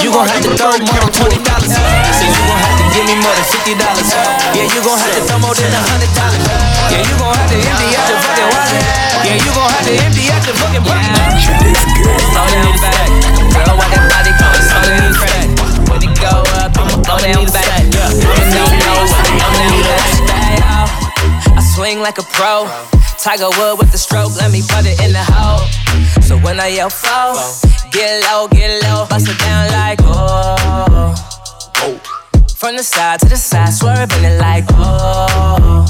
[0.00, 1.68] You gon' have to throw more than twenty dollars.
[1.68, 4.08] Say you gon' have to give me more than fifty dollars.
[4.56, 6.40] Yeah, you gon' have to throw more than a hundred dollars.
[6.88, 8.80] Yeah, you gon' have to empty out your fucking wallet.
[9.28, 11.12] Yeah, you gon' have to empty out your fucking pocket.
[12.32, 13.08] Slow down back.
[13.52, 15.52] Girl, why that body slow down back?
[15.92, 16.32] When it go
[16.64, 17.68] up, I'ma slow down back.
[17.76, 18.08] I'ma
[18.56, 19.04] know, know,
[19.44, 20.16] I'ma need that.
[21.44, 22.72] I swing like a pro.
[23.24, 25.64] Tiger Wood with the stroke, let me put it in the hole.
[26.20, 27.32] So when I yell flow,
[27.90, 31.14] get low, get low, bust it down like oh.
[32.54, 35.86] From the side to the side, swerving it like oh.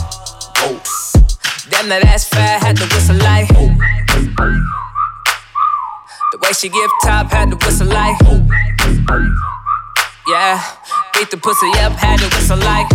[1.70, 3.51] Damn, that ass fat, had to whistle like.
[3.51, 3.66] Oh.
[6.30, 8.16] The way she give top, had to whistle like.
[8.26, 8.47] Oh.
[10.28, 10.62] Yeah,
[11.14, 12.87] beat the pussy up, had to whistle like.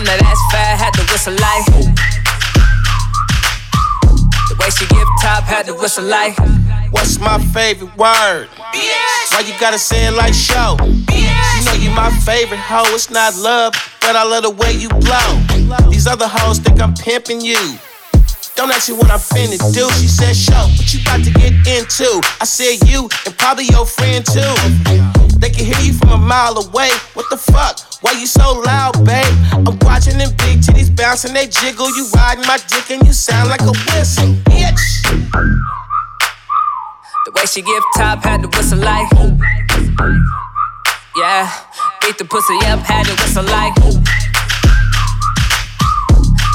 [0.00, 1.66] Damn, that ass fat, had to whistle like.
[4.48, 6.38] The way she give top, had to whistle like.
[6.90, 8.48] What's my favorite word?
[8.48, 10.78] Why you gotta say it like show?
[10.80, 12.88] You know you my favorite hoe.
[12.94, 15.90] It's not love, but I love the way you blow.
[15.90, 17.60] These other hoes think I'm pimping you.
[18.56, 19.86] Don't ask me what I'm finna do.
[20.00, 22.08] She said, show, what you about to get into?
[22.40, 24.54] I said, you and probably your friend too.
[25.36, 26.88] They can hear you from a mile away.
[27.12, 27.89] What the fuck?
[28.00, 29.26] Why you so loud, babe?
[29.52, 31.86] I'm watching them big titties bouncing, they jiggle.
[31.94, 34.80] You riding my dick and you sound like a whistle, bitch.
[37.26, 39.06] The way she give top, had to whistle like.
[41.14, 41.52] Yeah,
[42.00, 43.74] beat the pussy up, had to whistle like.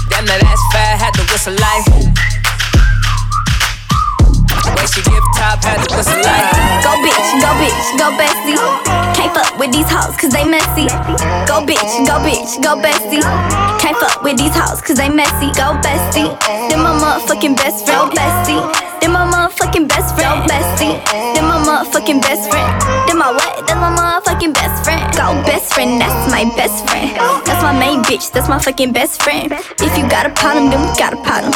[0.10, 1.86] Damn, that ass fat, had to whistle like.
[4.74, 6.50] Way she give top, had to whistle like.
[6.82, 8.58] Go bitch, go bitch, go bestie.
[9.14, 10.90] Can't fuck with these hoes cause they messy.
[11.46, 13.24] Go bitch, go bitch, go bestie.
[13.80, 15.54] Can't fuck with these hoes cause they messy.
[15.56, 16.30] Go bestie.
[16.70, 18.62] Then my motherfucking best friend, Go bestie.
[19.02, 20.96] Then my motherfucking best friend, Go bestie.
[21.36, 22.70] Then my motherfucking best friend.
[23.08, 23.68] Then my what?
[23.68, 23.95] That's my
[25.44, 27.16] best friend, that's my best friend.
[27.46, 29.52] That's my main bitch, that's my fucking best friend.
[29.52, 31.54] If you got a problem, then we got a problem.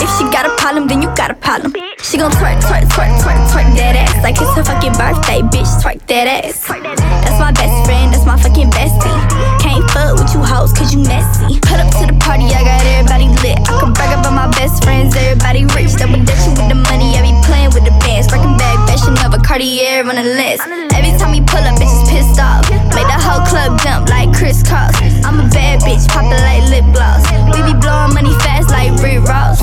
[0.00, 1.72] If she got a problem, then you got a problem.
[2.02, 5.70] She gon' twerk, twerk, twerk, twerk, twerk that ass like it's her fucking birthday, bitch.
[5.82, 6.68] Twerk that ass.
[6.68, 9.63] That's my best friend, that's my fucking bestie.
[9.74, 11.58] Can't fuck with you hoes cause you messy.
[11.66, 13.58] Put up to the party, I got everybody lit.
[13.66, 15.98] I can brag about my best friends, everybody rich.
[15.98, 18.30] Double dutching with the money, I be playing with the bands.
[18.30, 20.62] Breaking bag, fashion of a Cartier on the list.
[20.94, 22.62] Every time we pull up, bitches pissed off.
[22.94, 24.94] Make the whole club jump like crisscross.
[25.26, 27.26] I'm a bad bitch, poppin' like lip gloss.
[27.50, 29.58] We be blowing money fast like Rick Ross.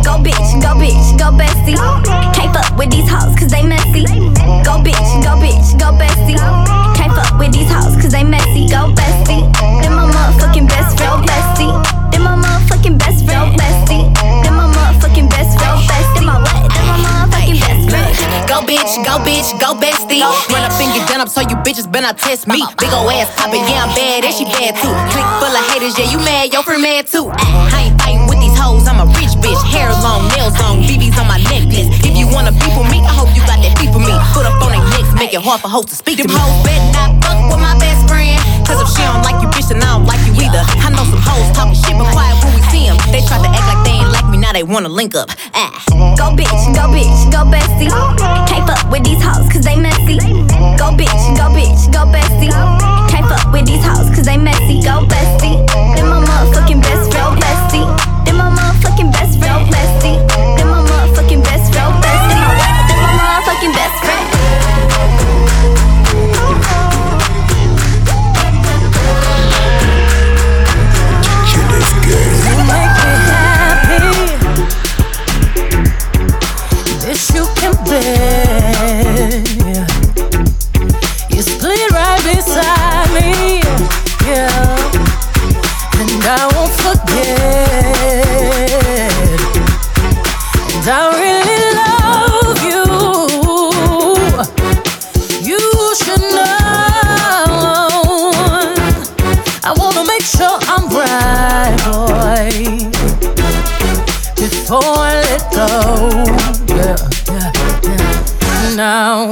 [0.00, 1.76] Go bitch, go bitch, go bestie.
[2.32, 4.08] Can't fuck with these hoes cause they messy.
[4.64, 6.85] Go bitch, go bitch, go bestie.
[7.38, 8.66] With these hoes cause they messy.
[8.68, 9.44] Go bestie.
[9.82, 11.25] Then my motherfucking best friend,
[18.86, 20.22] bitch, go bitch, go bestie.
[20.50, 22.62] Run up and get done up so you bitches better test me.
[22.78, 24.94] Big ol' ass poppin', yeah, I'm bad, and she bad too.
[25.10, 27.30] Click full of haters, yeah, you mad, your friend mad too.
[27.34, 29.58] I ain't fighting with these hoes, I'm a rich bitch.
[29.74, 31.90] Hair long, nails long, BBs on my necklace.
[32.06, 34.14] If you wanna beef with me, I hope you got that beef for me.
[34.32, 36.38] Put up on their necks, make it hard for hoes to speak Them to me.
[36.38, 38.38] hoes better not fuck with my best friend.
[38.66, 40.62] Cause if she don't like you, bitch, then I don't like you either.
[40.82, 42.98] I know some hoes talking shit, but quiet when we see them.
[43.14, 43.82] They try to act like
[44.56, 45.28] they wanna link up.
[45.52, 45.84] Ah.
[46.16, 47.90] Go bitch, go bitch, go bestie.
[48.48, 50.16] Can't fuck with these hoes cause they messy.
[50.80, 52.50] Go bitch, go bitch, go bestie.
[53.10, 54.80] Can't fuck with these hoes cause they messy.
[54.80, 56.15] Go bestie.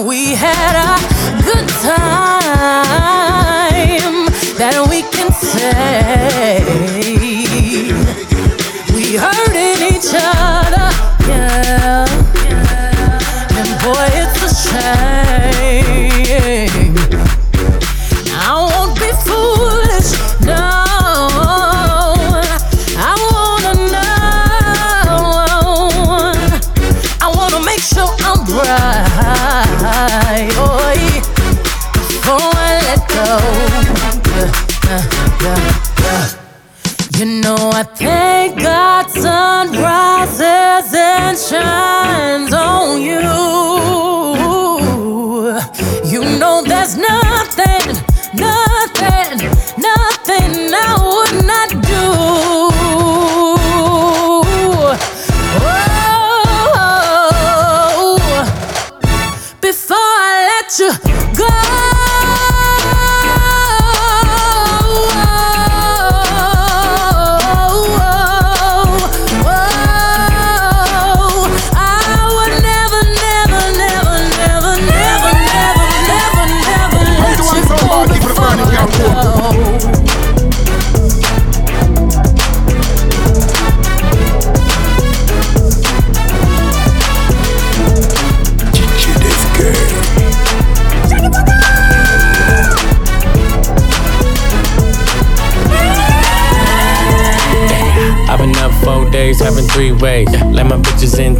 [0.02, 0.93] We had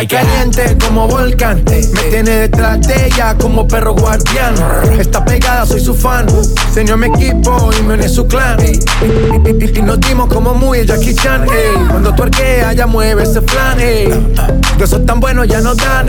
[0.00, 1.62] Está caliente como volcán.
[1.66, 4.54] Me tiene detrás de ella como perro guardián.
[4.98, 6.26] Está pegada, soy su fan.
[6.72, 8.58] Señor mi equipo y me une su clan.
[8.64, 11.44] Y, nos dimos como muy Jackie Chan.
[11.90, 13.76] Cuando tu arquea, ya mueve ese flan.
[13.76, 16.08] De esos tan buenos ya no dan.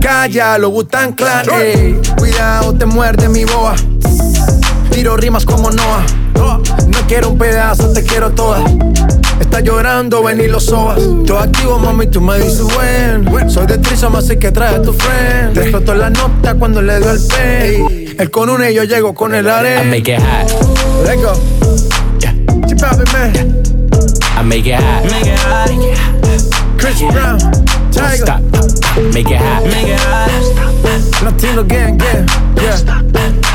[0.00, 1.46] Calla, lo gustan clan.
[2.18, 3.74] Cuidado, te muerde mi boa.
[4.90, 6.04] Tiro rimas como Noah.
[6.34, 8.62] No quiero un pedazo, te quiero toda.
[9.48, 11.00] Está llorando, ven y lo sobas.
[11.24, 13.50] Yo activo, mami, tú me dices buen.
[13.50, 15.54] Soy de Trisoma, así que trae a tu friend.
[15.54, 18.14] Te explotó la nota cuando le dio el pen.
[18.18, 19.84] Él con una y yo llego con el arena.
[19.84, 20.50] I make it hot.
[21.02, 21.32] Let's go.
[22.20, 22.34] Yeah.
[22.66, 23.62] Chip out, man.
[24.36, 25.04] I make it hot.
[25.04, 25.70] Make it hot.
[26.76, 27.38] Chris Brown.
[27.90, 28.26] Tiger.
[28.26, 28.42] Stop.
[29.14, 29.64] Make it hot.
[29.64, 30.87] Make it hot.
[31.22, 32.26] Latino gang, gang.
[32.56, 32.76] Yeah.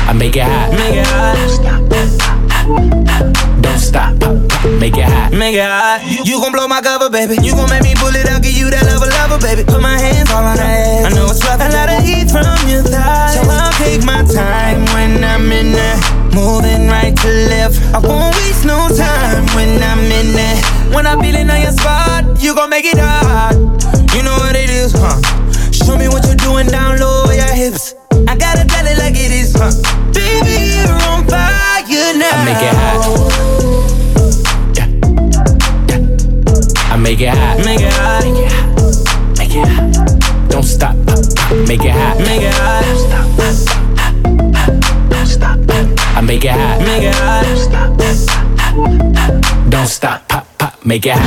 [0.06, 0.70] I make it hot.
[0.72, 1.34] Make it hot.
[3.60, 4.14] Don't stop,
[4.78, 5.32] make it hot.
[5.32, 6.00] Make it hot.
[6.04, 7.36] You gon' blow my cover, baby.
[7.42, 9.64] You gon' make me pull it out, give you that level, level, baby.
[9.64, 11.06] Put my hands all on that.
[11.06, 11.60] I know it's rough.
[11.60, 13.34] A lot of heat from your thighs.
[13.34, 15.98] So I'll take my time when I'm in there.
[16.32, 17.82] Moving right to left.
[17.92, 20.56] I won't waste no time when I'm in there.
[20.94, 23.58] When I'm feeling on your spot, you gon' make it hot.
[24.14, 25.43] You know what it is, huh?
[25.84, 27.94] Show me what you're doing down low, your hips.
[28.26, 29.70] I gotta tell it like it is, huh?
[30.12, 32.30] Baby, you're on fire now.
[32.32, 33.00] I make it hot.
[34.76, 34.88] Yeah.
[35.90, 36.04] Yeah.
[36.90, 37.58] I make it hot.
[37.64, 38.24] Make it hot.
[39.36, 39.92] Make it hot.
[40.48, 40.96] Don't stop.
[41.68, 42.18] Make it hot.
[42.18, 42.84] Make it hot.
[42.86, 43.86] Don't stop.
[45.10, 45.58] Don't stop.
[46.16, 46.80] I make it hot.
[46.80, 47.44] Make it hot.
[49.70, 50.28] Don't stop.
[50.28, 50.53] Pop, pop.
[50.86, 51.24] Make it hot.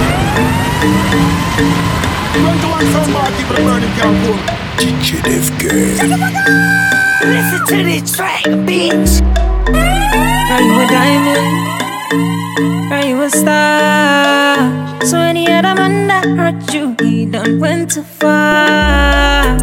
[2.37, 4.37] Run to one from party, but burning can't.
[4.77, 5.97] DJ Def Girl.
[7.25, 9.17] Listen to this track, bitch.
[10.53, 11.47] Are you a diamond?
[12.93, 15.01] Are you a star?
[15.03, 19.57] So any other man that hurt you, he done went too far.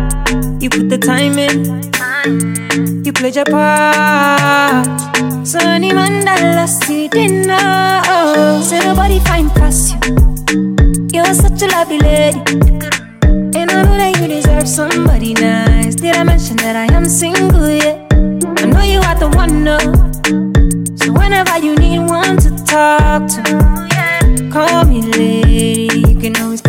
[0.59, 5.24] You put the time in, you played your part.
[5.45, 8.63] So any man that lost, know.
[8.63, 10.17] Say nobody find past you.
[11.13, 12.41] You're such a lovely lady.
[13.53, 15.97] And I know that you deserve somebody nice.
[15.97, 18.11] Did I mention that I am single yet?
[18.11, 19.79] I know you are the one, no.
[20.97, 26.09] So whenever you need one to talk to, call me lady.
[26.09, 26.63] You can always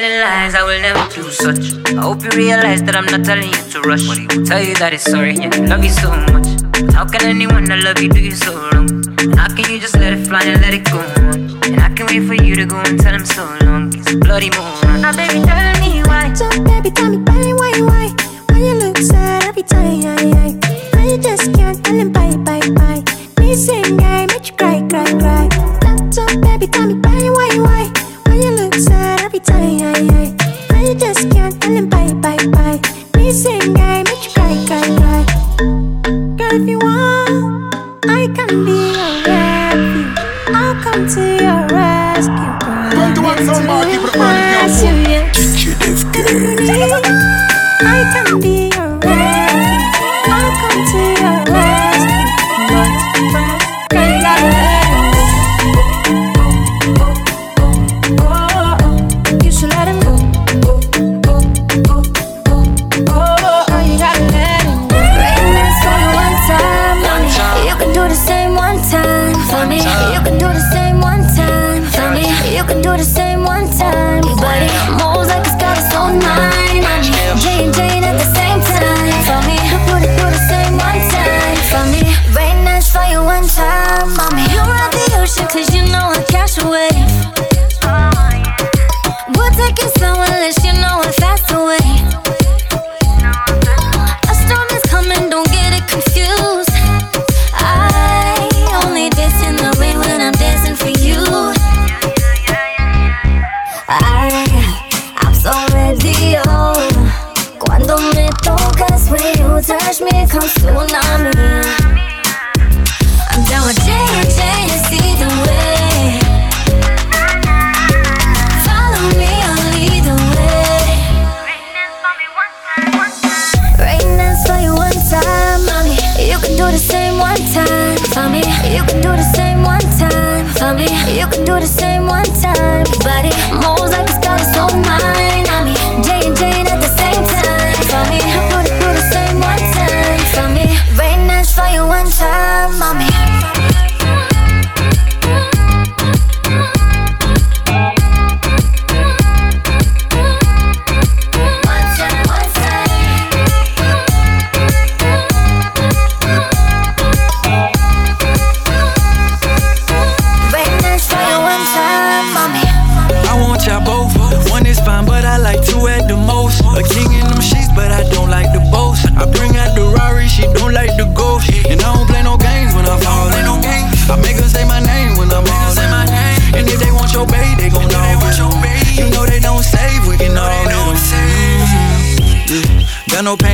[0.00, 1.74] telling lies, I will never do such.
[1.94, 4.04] I hope you realize that I'm not telling you to rush.
[4.48, 6.48] Tell you that it's sorry, yeah, I love you so much.
[6.94, 8.88] How can anyone that love you do you so wrong?
[9.36, 10.98] How can you just let it fly and let it go
[11.28, 11.52] on?
[11.64, 13.92] And I can wait for you to go and tell him so long.
[13.92, 15.02] It's a bloody moron.
[15.02, 16.32] Now, baby, tell me why.
[16.32, 18.19] So, baby, tell me why, why, why?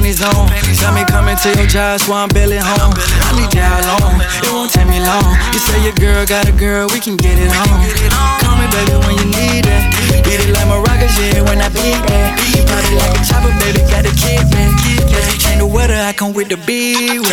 [0.07, 0.47] Panties on.
[0.79, 2.95] Got me coming to your job, so I'm belly home.
[2.95, 4.23] I need y'all alone.
[4.43, 5.35] It won't take me long.
[5.53, 7.67] You say your girl got a girl, we can get it on.
[8.43, 9.83] Call me baby when you need it.
[10.23, 12.39] Beat it like maracas, yeah, when I beat that.
[12.55, 14.71] You party like a chopper, baby, got a kid, man.
[15.11, 17.27] Yeah, you change the weather, I come with the B-Rap.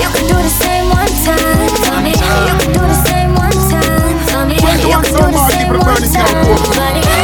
[0.00, 2.12] You can do the same one time for me.
[2.16, 4.56] You can do the same one time for me.
[4.56, 6.32] You can do the same one time.
[6.72, 7.21] Body moves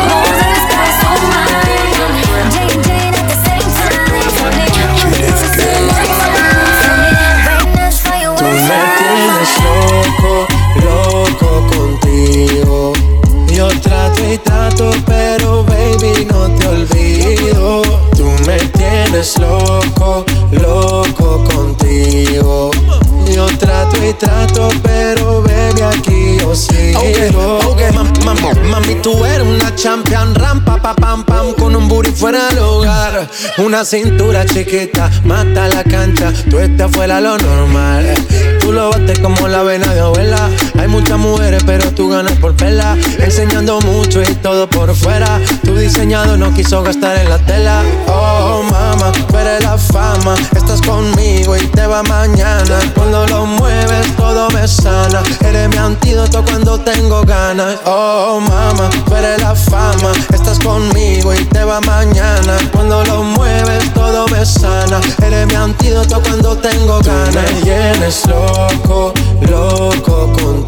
[14.33, 17.83] y trato, pero baby no te olvido.
[18.16, 22.70] Tú me tienes loco, loco contigo.
[23.35, 27.01] Yo trato y trato, pero baby aquí yo sigo.
[27.66, 32.11] Ok, mam- mam- mami, tú eres una champion, rampa, pa, pam, pam, con un booty
[32.11, 33.29] fuera del hogar.
[33.59, 38.14] Una cintura chiquita, mata la cancha, tú estás fuera lo normal.
[38.61, 40.49] Tú lo bates como la vena de abuela.
[40.79, 42.97] Hay muchas mujeres, pero tú ganas por vela.
[43.18, 45.41] Enseñando mucho y todo por fuera.
[45.64, 47.83] Tu diseñado no quiso gastar en la tela.
[48.07, 50.37] Oh, mama, eres la fama.
[50.57, 52.79] Estás conmigo y te va mañana.
[52.95, 55.22] Cuando lo mueves, todo me sana.
[55.41, 57.76] Eres mi antídoto cuando tengo ganas.
[57.85, 60.12] Oh, mama, eres la fama.
[60.33, 62.57] Estás conmigo y te va mañana.
[62.72, 65.01] Cuando lo mueves, todo me sana.
[65.22, 67.35] Eres mi antídoto cuando tengo ganas.
[67.35, 70.68] me tienes loco, loco contigo.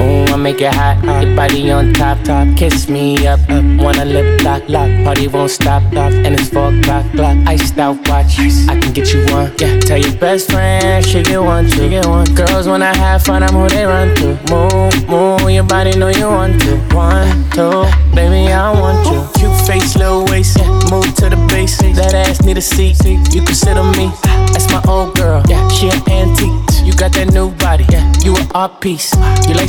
[0.00, 2.48] Ooh, I make it hot, your body on top, top.
[2.56, 3.64] Kiss me up, up.
[3.78, 4.90] Wanna lip lock, lock.
[5.04, 6.12] Party won't stop, stop.
[6.12, 7.36] And it's four o'clock, clock.
[7.46, 9.52] Iced out watch, I can get you one.
[9.58, 12.26] Yeah, tell your best friend she get one, she get one.
[12.34, 14.38] Girls wanna have fun, I'm who they run to.
[14.50, 16.76] Move, move, your body know you want to.
[16.94, 17.84] One, two,
[18.14, 19.20] baby I want you.
[19.38, 20.58] Cute face, little waist.
[20.90, 21.78] Move to the base.
[21.78, 24.10] That ass need a seat, you can sit on me.
[24.52, 25.68] That's my old girl, yeah.
[25.68, 26.84] She an antique.
[26.84, 28.12] You got that new body, yeah.
[28.22, 29.14] You an art piece.
[29.46, 29.68] You like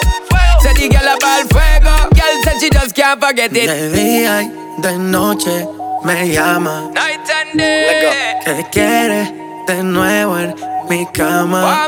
[0.81, 1.95] the girl a ball fuego.
[2.17, 3.67] Girl said she just can't forget it.
[3.67, 5.67] De día y de noche
[6.03, 6.89] me llama.
[6.93, 8.39] Night and day.
[8.45, 9.31] Que quiere
[9.67, 10.55] de nuevo en
[10.89, 11.87] mi cama.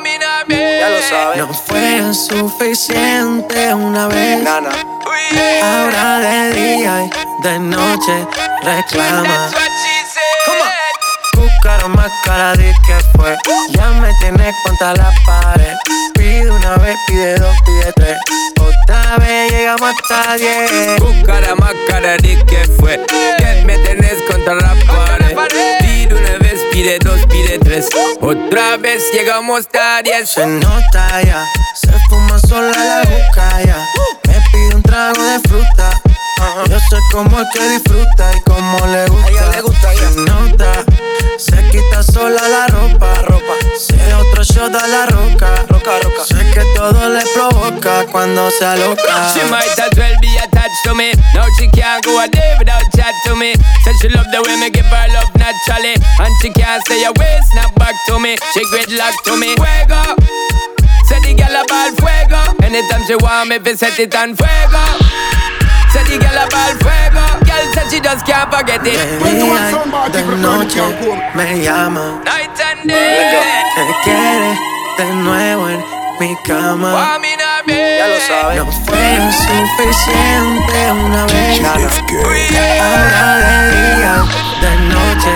[0.50, 1.38] Ya lo sabes.
[1.38, 4.48] No fue suficiente una vez.
[5.64, 8.28] Ahora de día y de noche
[8.62, 9.50] reclama.
[11.36, 13.36] Buscaron más cara de que fue.
[13.72, 16.12] Ya me tienes contra la pared.
[16.24, 18.18] Pide una vez, pide dos, pide tres.
[18.62, 20.98] Otra vez llegamos hasta diez.
[21.02, 22.98] Buscara más cara que fue.
[23.38, 25.36] Que me tenés contra la pared.
[25.82, 27.90] Pide una vez, pide dos, pide tres.
[28.22, 30.30] Otra vez llegamos a diez.
[30.30, 31.46] Se nota ya,
[31.76, 33.86] se fuma sola la bucaya.
[34.26, 36.02] Me pide un trago de fruta.
[36.70, 39.92] Yo sé cómo es que disfruta y cómo le gusta.
[39.94, 40.86] Se nota,
[41.38, 43.14] se quita sola la ropa.
[43.78, 45.66] Se otro shot a la roca.
[45.68, 46.24] roca, roca.
[46.26, 49.34] Sé que todo le provoca cuando se aloca.
[49.34, 51.12] She might as well be attached to me.
[51.34, 53.54] Now she can't go a day without chat to me.
[53.84, 55.96] Said she love the way me give her love naturally.
[56.20, 58.38] And she can't stay away, snap back to me.
[58.54, 59.56] She gridlock to me.
[59.56, 60.22] Fuego.
[61.10, 61.64] Say the girl a
[61.98, 62.42] fuego.
[62.62, 64.84] Anytime she want me, fi set it on fuego.
[65.92, 66.46] Say the girl a
[66.78, 67.33] fuego.
[67.54, 68.97] Girl said she just can't forget it.
[68.97, 70.82] De día y de noche
[71.36, 72.22] me llama.
[72.26, 73.30] Night and day.
[73.76, 74.58] Que quiere
[74.97, 75.80] de nuevo en
[76.20, 77.20] mi cama.
[77.68, 78.58] Ya lo sabes.
[78.58, 81.62] No fue suficiente una vez.
[82.82, 83.54] Ahora de
[83.97, 84.16] día,
[84.62, 85.34] de noche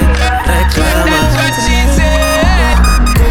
[0.47, 1.21] reclama.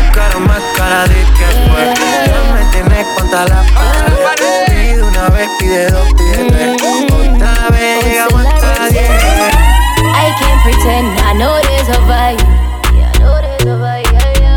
[0.06, 1.84] Buscaron más cara de que fue.
[2.26, 4.46] Ya me tienes contra la pared.
[4.68, 6.05] Pide una vez, pide dos,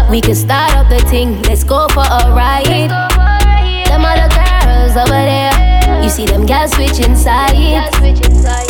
[0.10, 2.66] We can start up the thing, let's go for a ride.
[2.66, 7.54] Them other girls over there, you see them girls switching sides.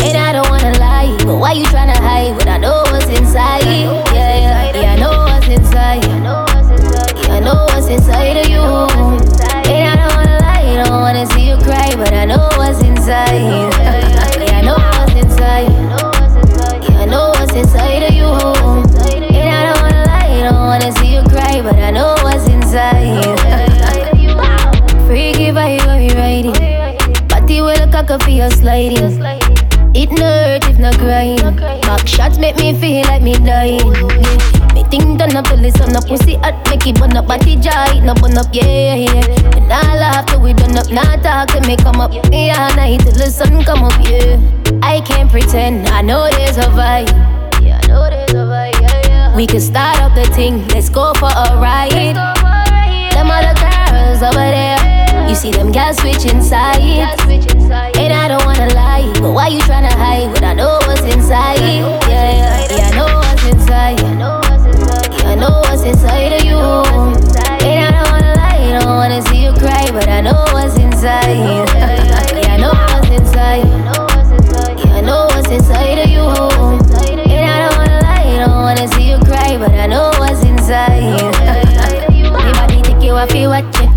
[0.03, 3.63] And I don't wanna lie, but why you tryna hide when I know what's inside?
[3.63, 6.03] Yeah, yeah, yeah, I know what's inside.
[6.03, 8.59] Yeah, I know what's inside of you.
[8.59, 13.39] And I don't wanna lie, don't wanna see you cry, but I know what's inside.
[14.39, 15.71] Yeah, I know what's inside.
[16.83, 18.27] Yeah, I know what's inside of you.
[18.27, 20.91] And I don't wanna lie, don't wanna
[21.29, 23.23] cry, but I know what's inside.
[25.05, 27.27] Freaky vibe, what we riding?
[27.27, 29.21] Body well cock up for your sliding.
[29.95, 31.55] It no hurt if not crying.
[31.81, 33.89] Back shots make me feel like me dying.
[34.73, 37.99] Me think done up to listen up, pussy hot, make it burn up, body dry,
[37.99, 39.57] no burn up, yeah, yeah.
[39.57, 43.13] And laugh till we done up, not talk till me come up, yeah, night till
[43.13, 44.37] the sun come up, yeah.
[44.83, 47.09] I can't pretend, I know there's a vibe.
[47.61, 48.88] Yeah, I know there's a vibe.
[49.39, 51.93] We can start up the thing, let's go for a ride.
[53.15, 57.23] Them other girls over there, you see them girls switching sides.
[57.23, 61.57] And I don't wanna lie, but why you tryna hide when I know what's inside?
[61.57, 63.99] Yeah, yeah, yeah, I know what's inside.
[64.01, 66.59] Yeah, I know what's inside of you.
[67.63, 71.37] And I don't wanna lie, don't wanna see you cry, but I know what's inside.
[71.37, 73.63] Yeah, I know what's inside.
[74.83, 77.18] Yeah, I know what's inside of you.
[78.39, 81.03] Don't wanna see you cry, but I know what's inside.
[81.03, 83.89] Me body take you off you watch it.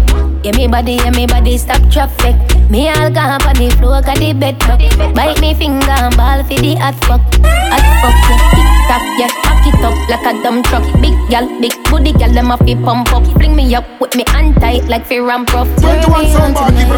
[0.44, 2.34] Yeah, me body, yeah, me body stop traffic.
[2.68, 4.80] Me all gone on the floor, cause the bed rock.
[5.14, 7.22] Bite me finger and ball for the hot fuck.
[7.70, 10.82] Hot fuck, yeah, tick tock, yeah, back it up like a dumb truck.
[11.00, 13.24] Big gal, big booty gal, them off fi pump up.
[13.38, 15.68] Fling me up with me hand tight like fi ramp up.
[15.78, 16.90] Turn me on tonight.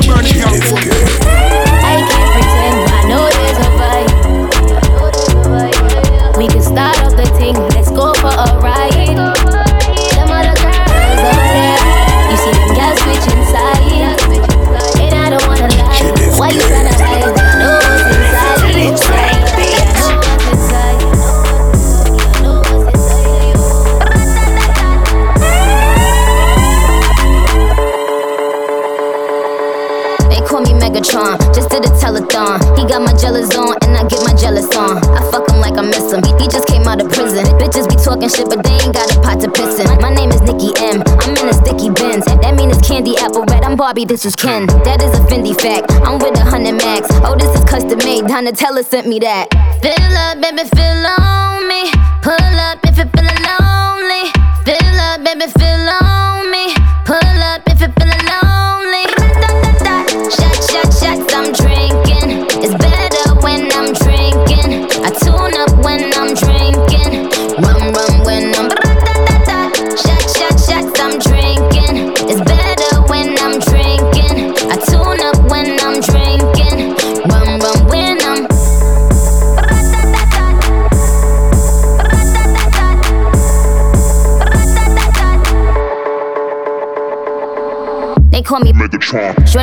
[1.84, 4.23] I can't pretend, I know there's a vibe.
[6.36, 8.90] We can start up the thing, let's go for a ride.
[8.92, 11.78] Them other girls over there,
[12.28, 14.20] you see them girls switching sides.
[14.98, 16.02] And I don't wanna lie,
[16.36, 17.34] why you tryna hide?
[17.58, 18.16] No one's
[18.84, 19.32] inside.
[30.80, 32.60] Megatron, just did a telethon.
[32.78, 34.98] He got my jealous on, and I get my jealous on.
[35.16, 35.48] I fuck
[35.84, 36.22] miss him.
[36.38, 37.44] He, just came out of prison.
[37.58, 39.86] Bitches be talking shit, but they ain't got a pot to piss in.
[40.00, 41.02] My name is Nicki M.
[41.20, 42.24] I'm in a sticky bins.
[42.24, 43.64] That mean it's candy apple red.
[43.64, 44.66] I'm Barbie, this is Ken.
[44.84, 45.90] That is a Fendi fact.
[46.04, 47.08] I'm with a hundred max.
[47.24, 48.24] Oh, this is custom made.
[48.24, 49.50] Donatella sent me that.
[49.82, 51.90] Fill up, baby, fill on me.
[52.22, 54.24] Pull up if you feeling lonely.
[54.64, 56.23] Fill up, baby, fill on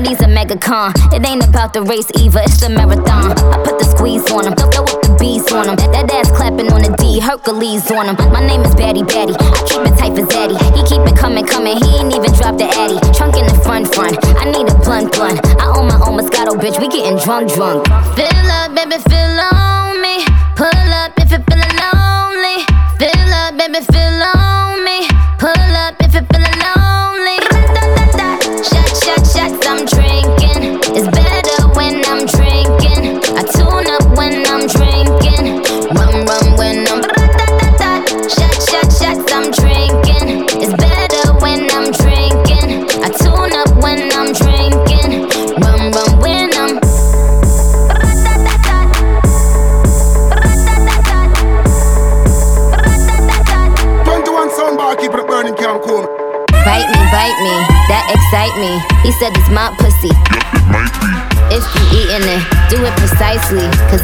[0.01, 0.93] Shorty's a megacon.
[1.13, 3.37] It ain't about the race either, it's the marathon.
[3.53, 5.75] I put the squeeze on him, throw up the bees on him.
[5.93, 8.15] That, ass clapping on the D, Hercules on him.
[8.33, 9.37] My name is Batty Batty.
[9.37, 10.57] I keep it tight for Zaddy.
[10.73, 11.77] He keep it coming, coming.
[11.77, 12.97] He ain't even dropped the Addy.
[13.13, 14.17] Trunk in the front, front.
[14.41, 15.37] I need a blunt, blunt.
[15.61, 16.81] I own my own Moscato, bitch.
[16.81, 17.85] We getting drunk, drunk.
[18.17, 19.50] Fill up, baby, fill on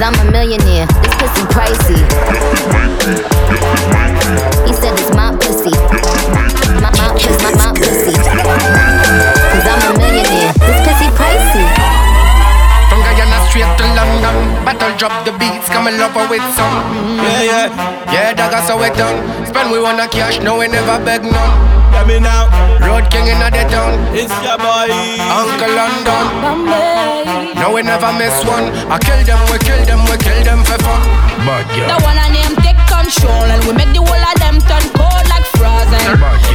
[0.07, 1.99] I'm a millionaire, this pussy pricey.
[4.63, 5.75] He said it's my pussy.
[6.79, 8.15] My, my, pussy, my, my pussy.
[8.15, 11.67] Cause I'm a millionaire, this pussy pricey.
[12.87, 14.47] From Guyana straight to London.
[14.63, 16.87] Battle drop the beats, come and love her with some.
[17.19, 17.67] Yeah, yeah.
[18.07, 19.19] Yeah, dog, so we done.
[19.45, 21.91] Spend we wanna cash, no, we never beg none.
[21.91, 22.47] Let me now.
[22.79, 23.99] Road king in the town.
[24.15, 24.87] It's your boy.
[25.19, 27.46] Uncle London.
[27.67, 28.71] No, we never miss one.
[28.87, 31.03] I kill them, we kill them, we kill them for fun.
[31.43, 31.83] Bad girl.
[31.91, 35.25] The one and name take control and we make the whole of them turn cold
[35.27, 35.99] like frozen.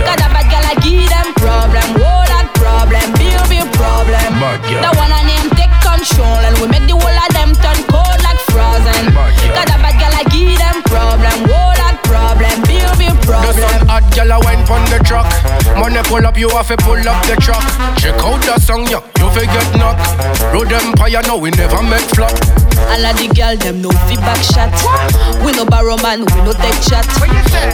[0.08, 4.24] Got a bad girl, I give them problem, whole lot problem, big big problem.
[4.40, 4.80] Bad girl.
[4.88, 8.20] The one and name take control and we make the whole of them turn cold
[8.24, 9.12] like frozen.
[9.52, 13.52] Got a bad girl, I give them problem, whole lot problem, big big The problem.
[13.52, 15.28] sun hot, gyal a wine pon the truck.
[15.76, 17.60] Money pull up, you have to pull up the truck.
[18.00, 19.98] Check out the song, yeah, you fi get knock.
[20.52, 22.32] Road Empire, no, we never make flop.
[22.92, 24.72] All of the girl them no feedback shot.
[25.44, 27.08] We no borrow man, we no take chat.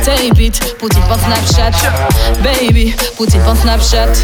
[0.04, 1.74] Tape it, put it on Snapchat.
[2.42, 4.14] Baby, put it on Snapchat.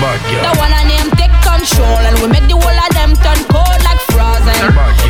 [0.00, 3.40] Bad The one and name take control and we make the whole of them turn
[3.48, 4.60] cold like frozen.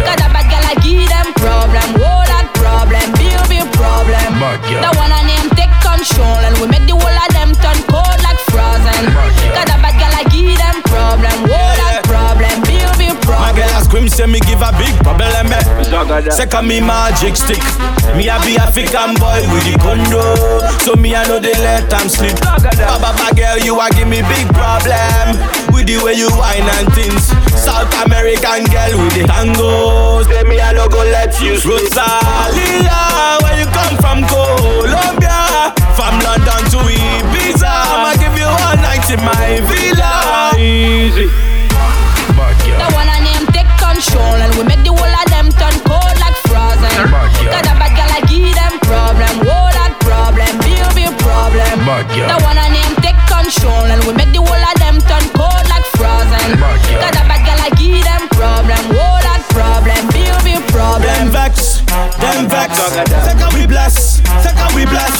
[0.06, 4.24] Got a bad girl, I give them problem, whole lot problem, big big problem.
[4.38, 4.82] Bad girl.
[4.86, 5.65] The one and name take
[6.06, 9.10] control and we make the whole of them turn cold like frozen.
[9.50, 13.70] Got a bad girl, I give them problem, whole lot problem, big big My girl
[13.74, 16.30] a scream say me give a big problem eh.
[16.30, 17.62] Second me magic stick.
[18.14, 20.22] Me a be African boy with the condo
[20.86, 22.38] So me I know they let them slip.
[22.40, 25.34] Baba baba girl you a give me big problem.
[25.74, 27.34] With the way you whine and things.
[27.58, 31.58] South American girl with the tango Say me I no go let you.
[31.58, 33.15] Slip Rosalia
[39.10, 40.58] you all night in my villa.
[40.58, 41.26] Easy.
[42.66, 46.16] The one and name take control and we make the whole of them turn cold
[46.20, 46.90] like frozen.
[46.90, 51.86] Got a bad girl, I give them problem, whole lot problem, big big problem.
[51.86, 52.65] The one and
[62.26, 62.74] them vex.
[63.22, 65.14] Second we bless, second we bless.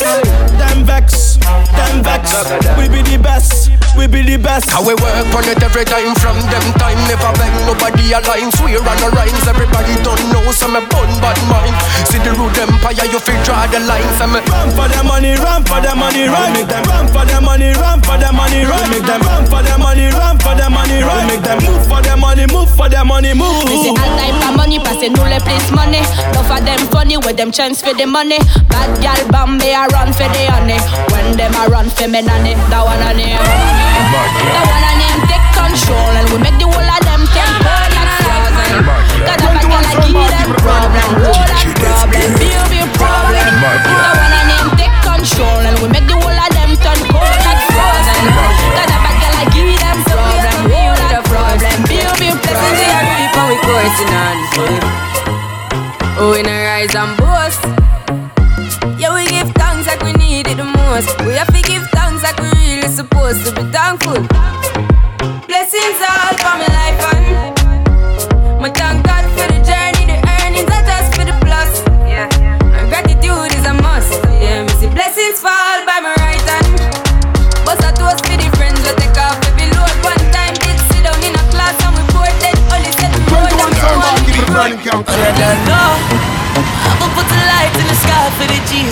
[0.58, 1.36] Them vex,
[1.78, 2.34] them vex.
[2.78, 4.70] We be the best, we be the best.
[4.70, 8.50] How we work on it every time from them time Never beg nobody a line
[8.52, 11.76] Swear on the rhymes Everybody don't know So me bun bad mind
[12.08, 15.34] See the rude empire You feel draw the line So me Run for the money,
[15.36, 16.52] run for the money, run.
[16.52, 18.88] Make them run for the money, run for the money, run.
[18.90, 21.26] Make them run for the money, run for the money, run.
[21.26, 23.64] Make them move for the money, move for the money, move.
[23.68, 26.02] Me say all type of money, passing no le place money.
[26.32, 28.40] No for them funny, with them chance for the money.
[28.72, 30.80] Bad gal Bombay a run for the honey.
[31.12, 33.36] When them a run for me nanny, that one a name.
[33.36, 37.92] That one a name take control and we make the whole of them turn cold
[37.92, 38.72] like frozen.
[39.28, 43.44] Got a bad gal I give them problem, Whole lot problem, baby problem.
[43.84, 47.00] You the one and them take control, and we make the whole of them turn
[47.12, 48.24] cold like frozen.
[48.72, 50.56] Got a bad girl, I give them problem.
[50.72, 54.36] Whole lot problem, baby blessings we are reaping, we coursing on.
[56.18, 56.55] Oh, we no
[56.86, 57.62] rise and boast.
[58.98, 61.10] Yeah, we give thanks like we need it the most.
[61.24, 64.20] We have to give thanks like we really supposed to be thankful.
[65.46, 70.84] Blessings all for my life and my thank God for the journey, the earnings are
[70.86, 71.82] just for the plus.
[72.06, 72.28] Yeah,
[72.78, 74.12] and gratitude is a must.
[74.38, 76.66] Yeah, me see blessings fall by my right hand.
[77.64, 80.54] But I toast for the friends we take off every load one time.
[80.54, 83.74] Did sit down in a class and we poured that only said the road and
[85.68, 85.75] so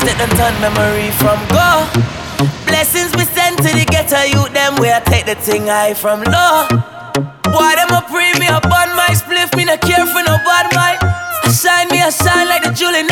[0.05, 1.89] for the G's that done turn memory from go.
[2.67, 6.21] Blessings we send to the ghetto youth, them where I take the thing high from
[6.25, 6.69] low.
[7.49, 10.69] Boy, them a pre me up on my spliff, me no care for no bad
[10.75, 11.01] mind.
[11.55, 13.07] Shine me, I shine like the jewel in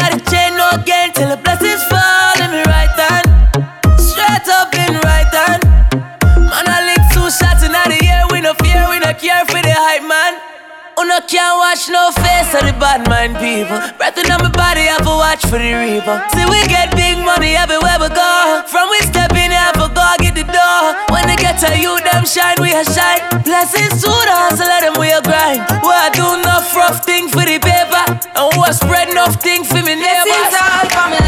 [11.33, 13.81] can't watch no face of the bad mind people.
[13.97, 16.21] Breathing on my body, I to watch for the reaper.
[16.37, 18.61] See, we get big money everywhere we go.
[18.69, 20.93] From we step in, I for go get the door.
[21.09, 23.25] When they get to you, them shine, we a shine.
[23.49, 25.65] Blessings to the hustle, let them we a grind.
[25.81, 28.05] We a do enough rough thing for the paper.
[28.37, 30.29] And we a spread enough thing for me neighbors.
[30.29, 31.22] Blessings all for my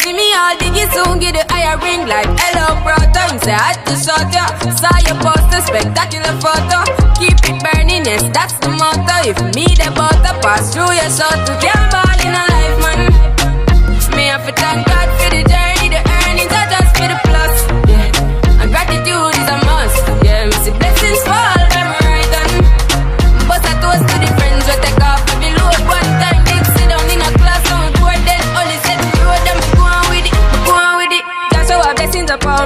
[0.00, 3.24] See me all diggy soon, get the higher ring like hello, brother.
[3.32, 6.84] You say I had to shot ya, saw your poster, spectacular photo.
[7.16, 9.16] Keep it burning, yes, that's the motto.
[9.24, 12.98] If me the butter pass through your shot, we can't ball in a life, man.
[14.16, 15.35] Me have to thank God for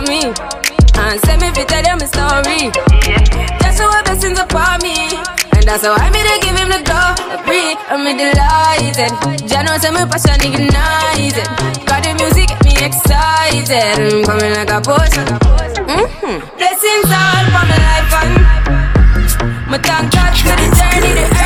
[0.01, 0.33] upon me
[1.01, 2.71] and send me fi tell them a story.
[3.61, 4.97] That's show our blessings upon me.
[5.53, 7.77] And that's how I made to give him the glory.
[7.89, 9.13] I'm delighted.
[9.49, 11.49] Jah knows I'm passion ignited.
[11.87, 13.99] Got the music get me excited.
[13.99, 15.27] I'm coming like a potion.
[15.85, 16.39] Mm-hmm.
[16.57, 18.33] Blessings all for my life and
[19.71, 21.39] my thank God for the journey,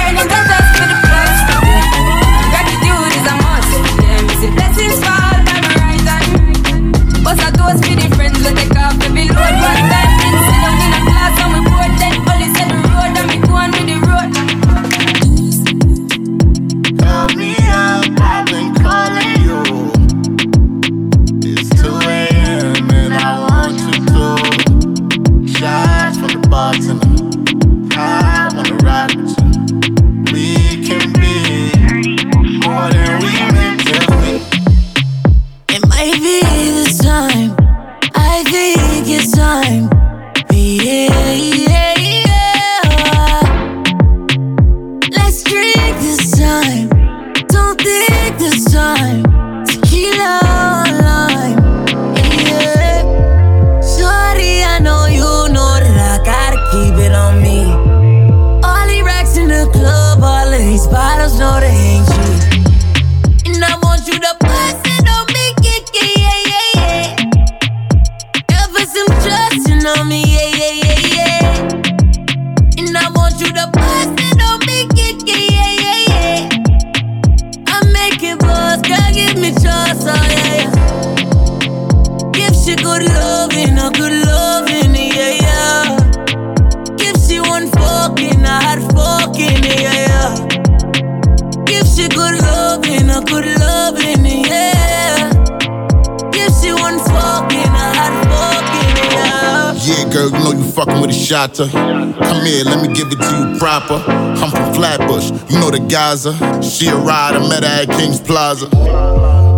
[82.75, 85.97] She good loving, a good loving, yeah, yeah.
[86.97, 91.65] Give she one fucking, a hot fucking, yeah, yeah.
[91.67, 95.31] Give she good loving, a good loving, yeah.
[96.33, 99.73] Give she one fucking, a hot fucking, yeah.
[99.75, 101.69] Yeah, girl, you know you fucking with a shotter.
[101.69, 104.03] Come here, let me give it to you proper.
[104.09, 106.33] I'm from Flatbush, you know the Gaza.
[106.61, 108.67] She a I met her at King's Plaza.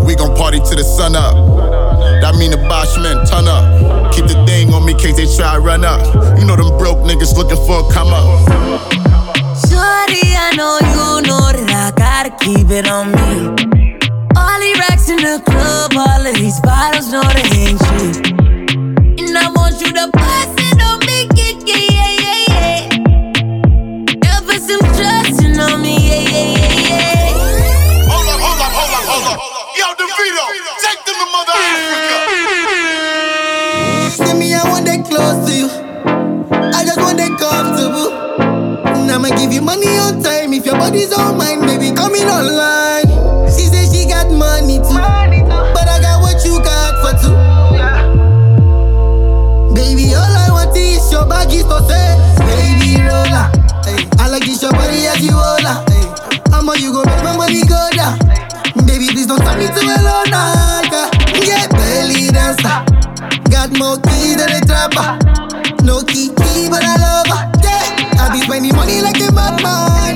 [0.07, 1.56] We gon' party till the sun up.
[2.23, 4.13] That mean the Boschman, turn up.
[4.15, 6.01] Keep the thing on me in case they try run up.
[6.39, 8.27] You know them broke niggas looking for a come up.
[9.69, 13.55] Shorty, I know you know that I gotta keep it on me.
[14.37, 18.27] All these racks in the club, all of these bottles know the ain't cheap.
[19.21, 20.56] And I want you to bust
[40.97, 43.05] body's on mine, baby, coming online.
[43.53, 44.97] She say she got money too,
[45.77, 47.37] but I got what you got for two.
[49.75, 52.17] Baby, all I want is your bag is for sale.
[52.49, 53.53] Baby, roller.
[53.85, 55.85] Hey, I like this your body as you roller.
[55.93, 56.09] Hey,
[56.51, 58.19] how you go make my money go down?
[58.87, 60.89] Baby, please don't turn me to a loner.
[61.45, 62.81] Get belly dancer.
[63.53, 65.21] Got more keys than a trapper.
[65.85, 67.43] No key key, but I love her.
[67.63, 70.16] Yeah, I be spending money like a madman.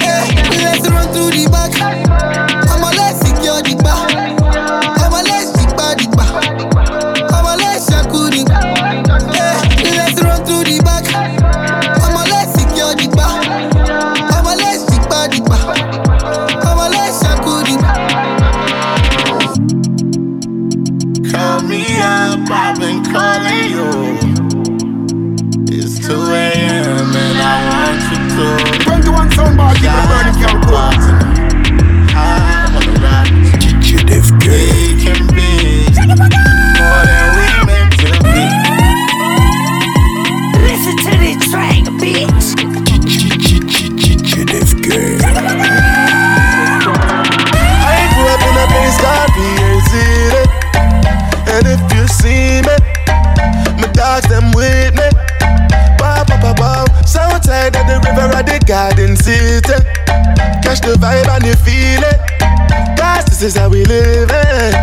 [58.70, 59.66] Garden city.
[59.66, 59.82] Eh?
[60.62, 62.18] Catch the vibe and you feel it.
[62.94, 64.74] Cause this is how we live it.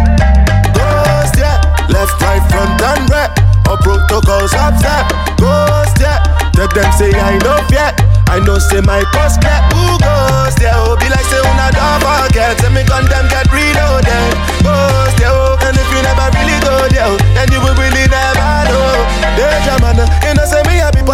[0.76, 1.64] Ghost, yeah.
[1.88, 3.32] Left, right, front, and right.
[3.64, 5.08] Up protocols upset.
[5.40, 6.20] Ghost, yeah.
[6.52, 7.96] Tell them say I know yet.
[8.28, 10.76] I know say my post get who ghost, yeah.
[10.76, 12.60] Oh, be like say una don't forget.
[12.60, 13.47] Say me gun them get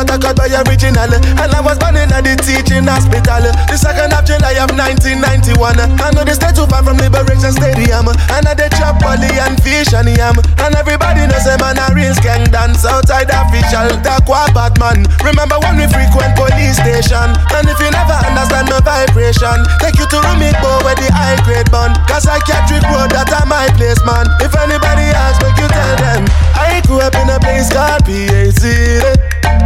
[0.03, 1.11] but I got by original.
[1.15, 3.47] And I was born in a the teaching hospital.
[3.71, 5.55] The second of July of 1991.
[5.80, 8.11] I know the state too far from Liberation Stadium.
[8.11, 10.35] And I dey chop and fish and yam.
[10.59, 13.88] And everybody knows say man a real skank dance outside official.
[14.03, 15.07] That qua bad man.
[15.23, 17.31] Remember when we frequent police station?
[17.55, 21.71] And if you never understand my vibration, take you to Rumiko where the high grade
[21.71, 21.95] bun.
[22.11, 24.27] Cause I can't trick road that are my place, man.
[24.43, 26.27] If anybody asks, make you tell them.
[26.59, 29.62] I grew up in a place called PH City.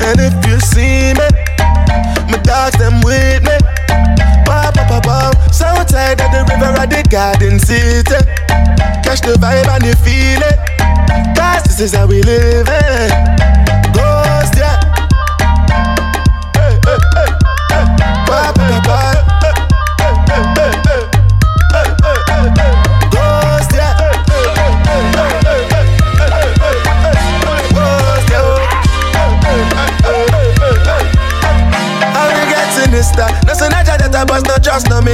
[0.00, 1.28] And if you see me,
[2.30, 3.56] my dogs them with me.
[4.46, 5.30] Wow, wow, wow, wow.
[5.52, 8.18] Southside of the river at the garden city.
[9.04, 10.58] Catch the vibe and you feel it.
[11.36, 13.67] Cause this is how we live it.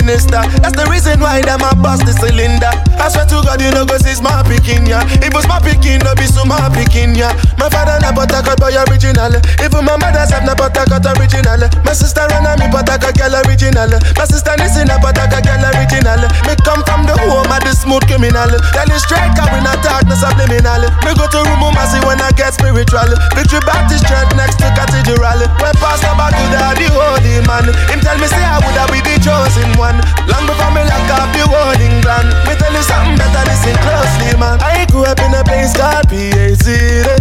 [0.05, 0.45] Minister.
[0.61, 2.71] That's the reason why them a bust the cylinder.
[3.01, 5.03] I swear to God, you know, cause it's my picking, yeah.
[5.25, 7.33] It was my picking, no be so my picking, yeah.
[7.57, 9.33] My father na but I got boy original.
[9.65, 11.61] Even my mother's have na but I got original.
[11.83, 13.91] My sister run me, but I got girl original.
[14.21, 16.21] My sister listen up, but I got girl original.
[16.45, 18.53] Me come from the home of the smooth criminal.
[18.77, 20.85] Tell you straight, we not talk, no subliminal.
[21.03, 23.09] Me go to room, I see when I get spiritual.
[23.33, 25.41] Victory Baptist Church next to Cathedral.
[25.61, 27.67] Where Pastor Baguda, the holy man.
[27.89, 29.94] Him tell me say I would have be the chosen one.
[30.31, 32.27] Long before me lock up the warning plan.
[32.47, 34.59] Me tell you something better, listen closely, man.
[34.61, 37.15] I grew up in a place called PH City.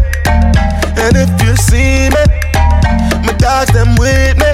[0.98, 2.24] And if you see me,
[3.26, 4.52] my dogs them with me.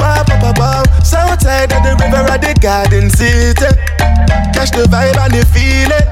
[0.00, 0.82] Wow, wow, wow, wow.
[1.04, 3.70] Southside of the river at the garden city.
[4.52, 6.06] Catch the vibe and you feel it.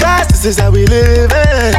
[0.00, 1.74] Cause this is how we live it.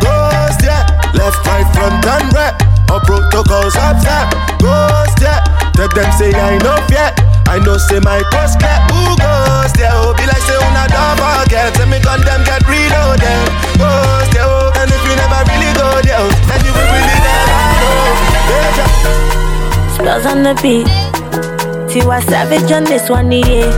[0.00, 0.86] Ghost, yeah.
[1.14, 2.54] Left, right, front, and right.
[2.90, 4.30] Up protocols upset.
[4.60, 5.42] Ghost, yeah.
[5.74, 7.31] Tell them say I know yet.
[7.48, 9.92] I know say my post get who ghost, yeah.
[9.92, 11.74] Oh, be like say oh, una don't forget.
[11.76, 13.44] Say me gun them get reloaded.
[13.76, 14.48] Ghost, yeah.
[14.48, 18.42] Oh, and if you never really go there, oh, then you will really never know.
[18.48, 18.88] Danger.
[19.94, 20.88] Spellz on the beat.
[21.92, 23.68] Tiwa Savage on this one, yeah.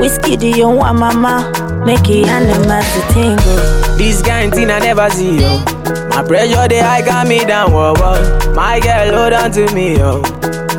[0.00, 1.52] Whiskey, do you want mama?
[1.86, 3.96] Make it animals to tingle.
[3.96, 5.62] This kind thing I never see, yo.
[6.08, 8.52] My pressure, they high got me down, whoa, whoa.
[8.54, 10.22] My girl, hold on to me, yo.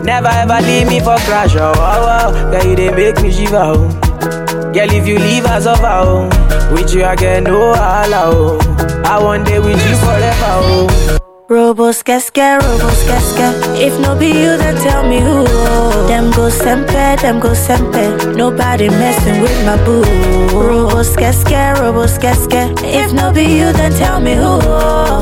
[0.03, 2.52] Never ever leave me for crash, oh, oh, oh.
[2.52, 3.88] Girl, you they make me shiver, oh.
[4.73, 6.73] Girl, if you leave us over, oh.
[6.73, 9.03] With you, get no allow, oh.
[9.06, 11.20] I want day with you forever, oh.
[11.52, 13.48] Robo skeske, robo skeske.
[13.86, 15.44] If no be you, then tell me who.
[16.07, 18.36] Them go sempe, them go sempe.
[18.38, 20.02] Nobody messing with my boo.
[20.56, 22.72] Robo skeske, robo skeske.
[22.84, 24.60] If no be you, then tell me who.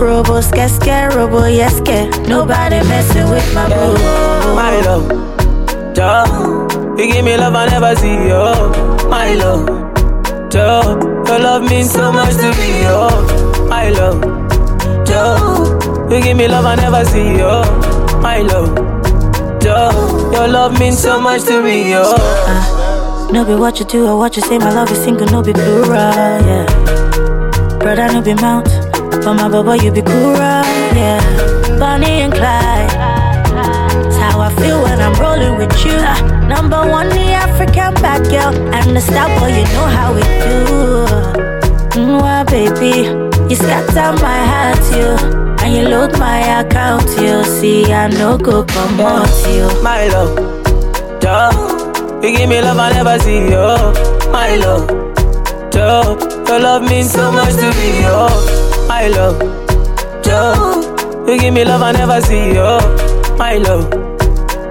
[0.05, 1.97] Robo skeske, robo yeske.
[2.27, 3.97] Nobody messing with my boo.
[4.53, 5.07] My love,
[5.95, 9.65] Joe, you give me love I never see, oh, my love.
[10.51, 14.21] Joe, your love means so much to me, oh, my love.
[15.07, 15.79] Joe,
[16.11, 17.63] you give me love I never see, oh,
[18.21, 18.75] my love.
[19.63, 20.31] yo.
[20.31, 22.15] your love means so much to me, oh.
[22.17, 25.41] Uh, no be what you do or what you say, my love is single, no
[25.41, 26.65] be plural, yeah.
[27.79, 31.19] Brother, no be mount, but my baba, you be cool, yeah.
[31.79, 32.89] Bonnie and Clyde.
[32.89, 35.93] That's how I feel when I'm rolling with you.
[35.93, 38.53] Uh, number one, the African bad girl.
[38.73, 41.99] And the star boy, you know how we do.
[42.01, 43.07] Mwah, baby,
[43.49, 45.38] you scatter my heart, you.
[45.61, 47.43] And you load my account, you.
[47.43, 49.67] See, I no go promote you.
[49.83, 50.35] My love,
[51.21, 53.93] Joe, you give me love I never see, oh,
[54.31, 54.87] my love.
[55.71, 56.17] Joe,
[56.47, 59.37] your love means so much to me, oh, my love.
[60.23, 62.79] Joe, you give me love I never see, oh,
[63.37, 63.89] my love.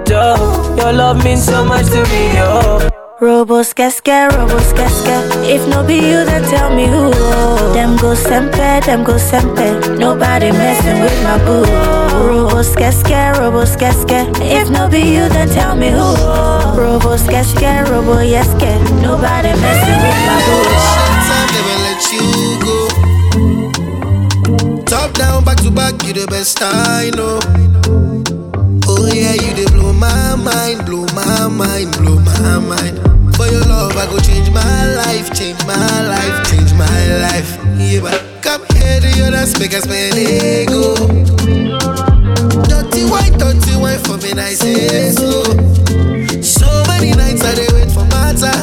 [0.05, 2.98] Joe, your love means so much to me, oh.
[3.21, 5.21] Robos casca, robos casca.
[5.43, 7.11] If no be you, then tell me who.
[7.13, 7.73] Oh.
[7.73, 9.97] Them go sempe, them go sempe.
[9.99, 11.65] Nobody messing with my boo.
[11.67, 12.47] Oh.
[12.49, 14.25] Robos casca, robos casca.
[14.41, 15.99] If no be you, then tell me who.
[15.99, 16.75] Oh.
[16.77, 18.79] Robos casca, robo yeske.
[19.01, 20.39] Nobody messing with my
[21.51, 22.23] never let you
[22.63, 22.77] go.
[24.85, 27.39] Top down, back to back, you the best I know.
[28.87, 29.68] Oh yeah, you blow
[29.99, 32.97] my mind, blow my mind, blow my mind.
[33.35, 37.57] For your love, I go change my life, change my life, change my life.
[37.77, 40.95] Yeah, but come here to your dance, make us spend ego.
[42.67, 45.43] Dirty white, dirty white for me, I say so.
[46.41, 48.55] So many nights I they wait for matter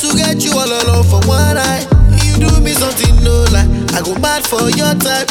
[0.00, 1.86] to get you all alone for one night.
[2.24, 5.30] You do me something no lie, I go mad for your type.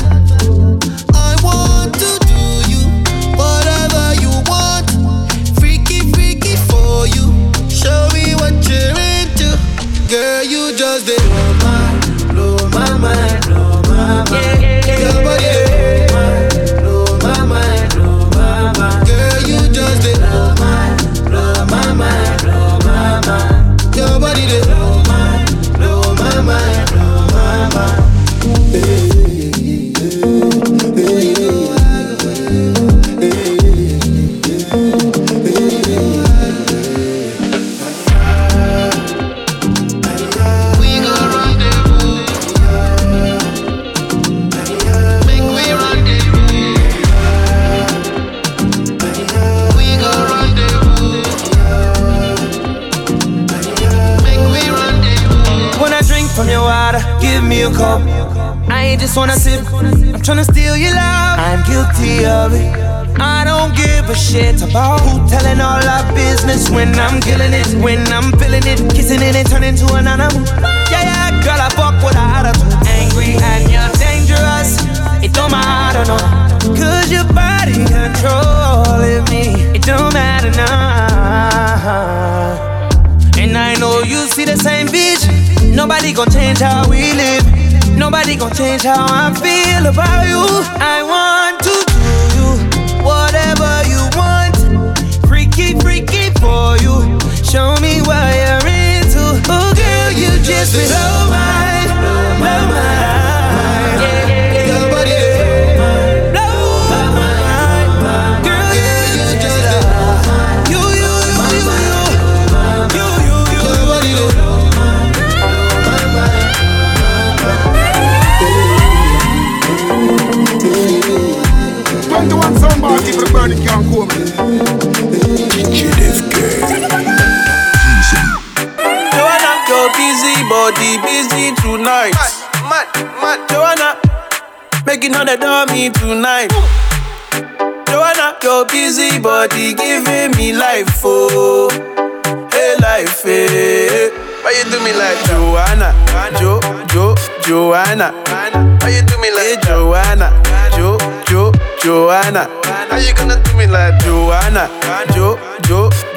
[1.15, 2.34] I want to do
[7.05, 7.25] you.
[7.69, 9.57] Show me what you're into.
[10.09, 13.64] Girl, you just did blow my, blow my mind,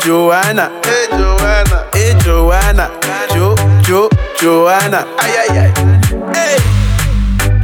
[0.08, 0.70] Joanna.
[0.84, 2.88] Hey Joanna, Hey Joanna,
[3.34, 3.54] Jo,
[3.84, 4.08] Jo,
[4.40, 5.04] Joanna.
[5.20, 5.70] ay ay ay.
[6.32, 6.56] Hey,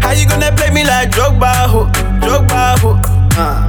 [0.03, 1.87] how you gonna play me like Drogba, ho,
[2.21, 3.01] Drogba, ho?
[3.41, 3.65] Uh.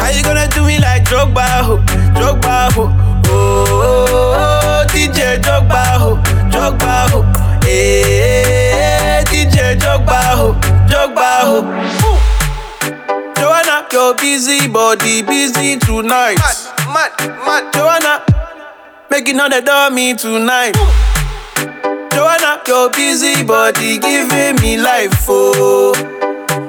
[0.00, 1.76] How you gonna do me like Drogba, ho,
[2.16, 2.88] Drogba, ho?
[3.28, 6.16] Oh, oh, oh, DJ Drogba, ho,
[6.48, 7.20] Drogba, ho.
[7.68, 10.54] Hey, DJ Drogba, ho,
[10.88, 11.58] Drogba, ho.
[12.08, 13.34] Ooh.
[13.36, 16.40] Joanna, your busy body busy tonight.
[16.92, 17.12] Mad,
[17.46, 17.72] mad.
[17.74, 18.24] Joanna,
[19.10, 20.74] Making all the dummy tonight.
[22.12, 25.94] Joanna, your busy body giving me life, oh.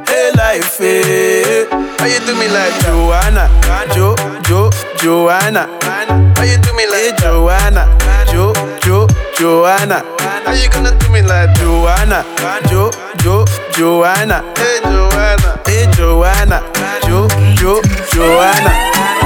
[0.07, 1.67] Hey, life, hey.
[1.97, 3.49] How you do me like Joanna?
[3.93, 4.15] Jo,
[4.47, 5.67] Jo, Joanna.
[5.83, 7.85] How you do me like hey, Joanna?
[8.31, 9.07] Jo, Jo,
[9.37, 10.03] Joanna.
[10.19, 12.25] How you gonna do me like Joanna?
[12.69, 12.89] Jo,
[13.19, 14.41] Jo, Joanna.
[14.57, 15.59] Hey, Joanna.
[15.65, 16.61] Hey, Joanna.
[17.05, 17.81] Jo, Jo,
[18.13, 19.20] Joanna.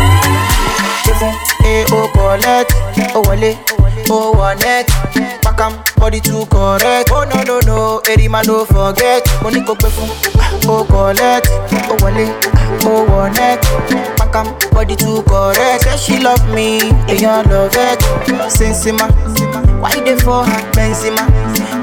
[1.15, 2.73] Hey, oh, collect,
[3.15, 3.57] oh, wale,
[4.09, 4.87] oh, one net.
[5.41, 7.09] Pack 'em, body too correct.
[7.13, 9.23] Oh, no, no, no, Eddie man, don't forget.
[9.41, 10.07] Money go pay for,
[10.67, 11.47] oh, collect,
[11.87, 12.27] oh, wale,
[12.83, 13.61] oh, one net.
[14.17, 15.83] Pack 'em, body too correct.
[15.83, 17.99] Say she love me, you love it.
[18.51, 19.07] Sensima,
[19.81, 21.23] why they for her, Benzema?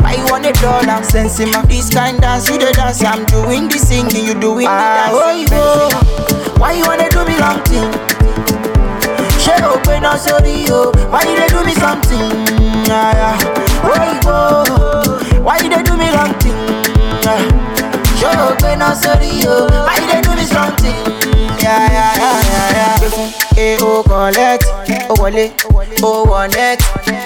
[0.03, 1.67] Why you want a dollar, Sensima?
[1.69, 5.17] This kind dance, you the dance, I'm doing the singing, you doing the ah, dance.
[5.17, 6.61] Oh, you go.
[6.61, 7.91] Why you wanna do me long thing?
[9.43, 12.31] She open up sorry yo Why you they do me something?
[12.89, 13.35] Ah,
[13.83, 15.43] Where go?
[15.43, 15.77] Why you ah.
[15.77, 16.55] they do me wrong thing?
[17.27, 17.43] Yeah.
[18.15, 20.95] She open up sorry yo Why you they do me something?
[21.63, 23.43] Yeah, yeah, yeah.
[23.57, 24.65] Eh, oh, collect,
[25.09, 25.53] oh, wale,
[26.03, 26.27] oh.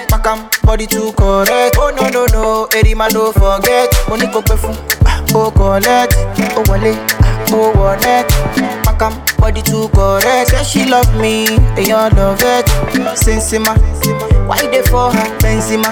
[0.09, 1.77] Pack 'em, body too correct.
[1.79, 3.89] Oh, no, no, no, Eddie man, don't forget.
[4.07, 4.75] Money go pay for,
[5.07, 6.13] ah, oh, collect,
[6.55, 6.93] oh, wale,
[7.51, 10.49] oh, one Pack 'em, body too correct.
[10.49, 12.65] Say she love me, and you love it.
[13.13, 13.77] Sensima,
[14.47, 15.91] why they for her, Benzema?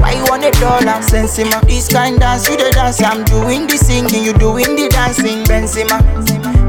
[0.00, 1.60] Why you want a dollar, Sensima?
[1.66, 5.98] This kind dance, you the dance, I'm doing the singing, you doing the dancing, Benzema.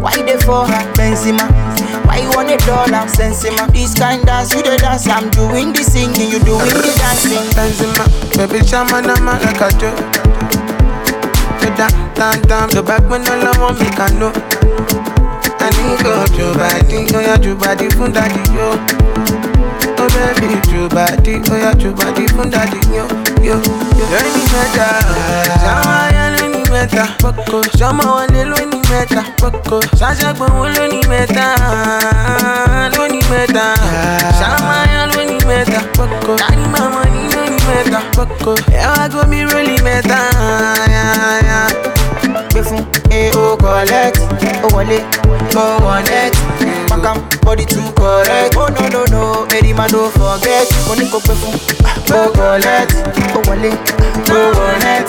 [0.01, 1.45] Why they for her, Benzema?
[2.07, 3.71] Why you want a dollar, Sensima?
[3.71, 8.05] This kind dance, you the dance, I'm doing the singing, you doing the dancing, Benzema,
[8.35, 9.97] baby, chama na ma like a joke.
[11.61, 15.16] The down, down, down, the back when all I want me can know.
[15.67, 17.87] I need go to body, oh yeah, to body
[18.55, 18.69] yo.
[19.99, 22.47] Oh baby, to body, oh yeah, to body from
[22.95, 23.03] yo,
[23.43, 23.59] yo,
[23.99, 24.05] yo.
[24.07, 24.87] Lóní mẹ́ta,
[25.63, 27.57] ṣáwá yá lóní mẹ́ta, pọ́kọ.
[27.79, 29.77] Ṣọmọ wọlé lóní mẹ́ta, pọ́kọ.
[29.99, 31.45] Ṣàṣàgbọ̀n wo lóní mẹ́ta,
[32.97, 33.65] lóní mẹ́ta.
[34.39, 36.31] Ṣáwá yá lóní mẹ́ta, pọ́kọ.
[36.41, 37.36] Kárí màmá ní lóní
[37.67, 38.51] mẹ́ta, pọ́kọ.
[38.79, 40.19] Ẹ wá gómi rólì mẹ́ta.
[42.51, 42.81] Gbé fún
[43.35, 44.19] oh, collect,
[44.63, 46.33] oh, one net.
[46.89, 48.55] Pack 'em, body too correct.
[48.57, 50.67] Oh, no, no, no, Eddie man, don't forget.
[50.87, 51.53] Money go pay for,
[52.15, 52.93] oh, collect,
[53.35, 53.71] oh, wale,
[54.31, 55.05] oh, one net.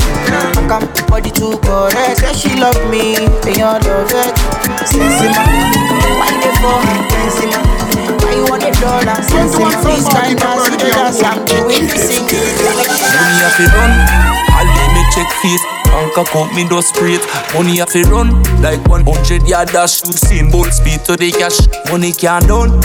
[0.55, 2.18] Pack 'em, body too correct.
[2.20, 4.36] Say she love me, it.
[4.90, 5.43] Sensima,
[6.18, 7.60] why they for her, Benzema?
[8.22, 9.70] Why you want a dollar, Sensima?
[9.85, 11.68] This kind dance, you the dance, singing.
[13.49, 13.91] Have to run,
[14.53, 15.62] all day me check fees.
[15.85, 17.25] Bank account me do straight.
[17.55, 20.05] Money have to run, like 100 yard dash.
[20.05, 21.57] You seen bull speed to the cash.
[21.91, 22.77] Money can't done,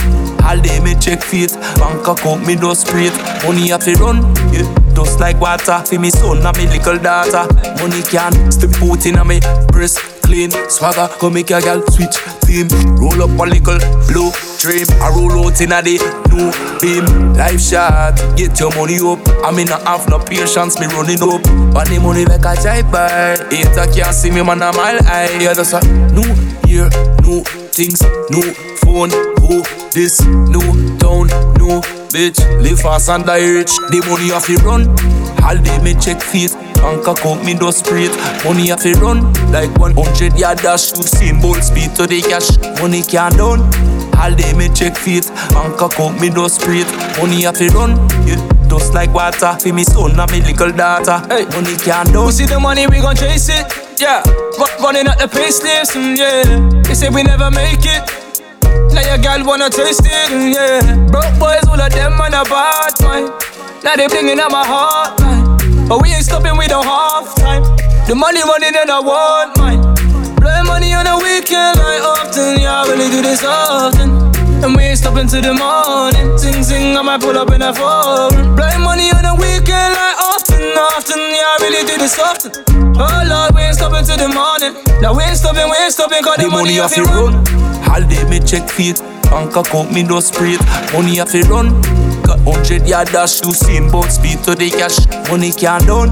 [0.42, 1.56] all day me check fees.
[1.76, 3.12] Bank account me do straight.
[3.44, 4.24] Money have to run,
[4.54, 4.64] yeah.
[4.94, 7.44] Just like water, for me son and me little daughter.
[7.82, 10.50] Money can step foot in a me breast clean.
[10.68, 12.68] Swagger, come make a girl switch team.
[12.96, 13.78] Roll up a little
[14.08, 14.86] blue dream.
[15.00, 15.98] I roll out in a day
[16.34, 17.04] new beam.
[17.34, 19.20] Life shot, get your money up.
[19.44, 21.42] I mean, I have no patience, me running up.
[21.72, 23.36] But the money make a drive by.
[23.50, 25.38] Hater can't see me, man, I'm mile high.
[25.38, 25.80] Yeah, that's a
[26.12, 26.26] new
[26.66, 26.88] year,
[27.22, 27.44] new
[27.74, 28.52] things, new
[28.82, 29.10] phone,
[29.44, 31.28] who this, new town,
[31.58, 31.80] new
[32.12, 32.38] bitch.
[32.62, 33.72] Live fast and die rich.
[33.90, 35.23] The money have to run.
[35.44, 36.52] All day me check feet.
[36.80, 38.10] Bank account me do straight.
[38.44, 39.32] Money have to run.
[39.52, 40.92] Like 100 yard dash.
[40.96, 42.56] You seen bull speed to the cash.
[42.80, 43.60] Money can't done.
[44.16, 45.30] All day me check feet.
[45.52, 46.86] Bank account me do straight.
[47.18, 47.96] Money have to run.
[48.26, 48.40] Yeah.
[48.68, 49.56] Just like water.
[49.60, 51.20] For me son and me little daughter.
[51.28, 51.44] Hey.
[51.52, 52.26] Money can't done.
[52.26, 53.66] We see the money, we gon' chase it.
[54.00, 54.22] Yeah,
[54.58, 56.82] Run- running at the pace list, mm, yeah.
[56.82, 58.02] They say we never make it.
[58.92, 60.82] Now your girl wanna taste it, mm, yeah.
[61.06, 63.30] Broke boys, all of them on a bad mind.
[63.84, 65.33] Now they blinging at my heart, man.
[65.88, 67.62] But we ain't stopping, we don't half time.
[68.08, 69.80] The money running and I want mine.
[70.40, 74.32] Blowing money on the weekend, like often, yeah, I really do this often.
[74.64, 76.36] And we ain't stopping till the morning.
[76.38, 78.56] Sing, sing, I might pull up in a foreign.
[78.56, 82.52] Blowing money on the weekend, like often, often, yeah, I really do this often.
[82.96, 84.72] Oh Lord, we ain't stopping till the morning.
[85.00, 87.40] Now we ain't stopping, we ain't stopping, cause the, The money have to run.
[87.44, 87.88] run.
[87.88, 89.00] All day me check feet.
[89.28, 90.60] Bank account me do straight.
[90.92, 91.72] Money have to run.
[92.24, 93.42] Got 100 yard dash.
[93.42, 94.98] You seen both speed to the cash.
[95.30, 96.10] Money can't done.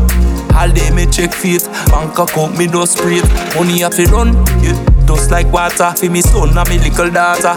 [0.55, 1.64] All day me check feet.
[1.89, 3.24] Bank account me do straight.
[3.56, 4.34] Money have to run.
[4.62, 4.76] Yeah.
[5.06, 5.93] Just like water.
[5.97, 7.56] For me son and me little daughter.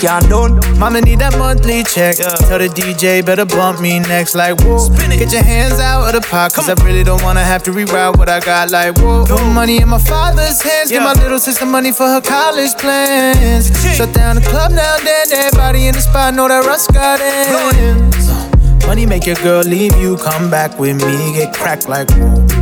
[0.00, 0.58] Done.
[0.78, 2.16] Mama need that monthly check.
[2.16, 4.34] Tell the DJ better bump me next.
[4.34, 4.88] Like, whoa.
[4.88, 8.16] Get your hands out of the pot, cause I really don't wanna have to reroute
[8.16, 8.70] what I got.
[8.70, 9.26] Like, whoa.
[9.26, 10.90] Put money in my father's hands.
[10.90, 13.68] Give my little sister money for her college plans.
[13.94, 15.32] Shut down the club now, then.
[15.32, 18.10] Everybody in the spot know that Russ got in.
[18.86, 22.59] Money make your girl leave you, come back with me, get cracked like whoa.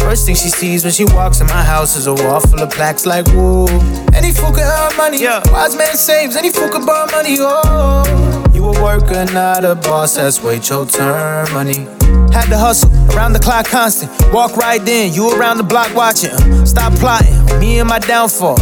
[0.00, 2.70] First thing she sees when she walks in my house is a wall full of
[2.70, 3.68] plaques like woo.
[4.12, 5.40] Any fool can earn money, yeah.
[5.52, 8.50] wise man saves, any fool can borrow money, oh.
[8.52, 11.86] You a worker, not a boss, that's wait your turn, money.
[12.32, 14.10] Had to hustle, around the clock constant.
[14.32, 16.36] Walk right in, you around the block watching.
[16.66, 18.58] Stop plotting, me and my downfall.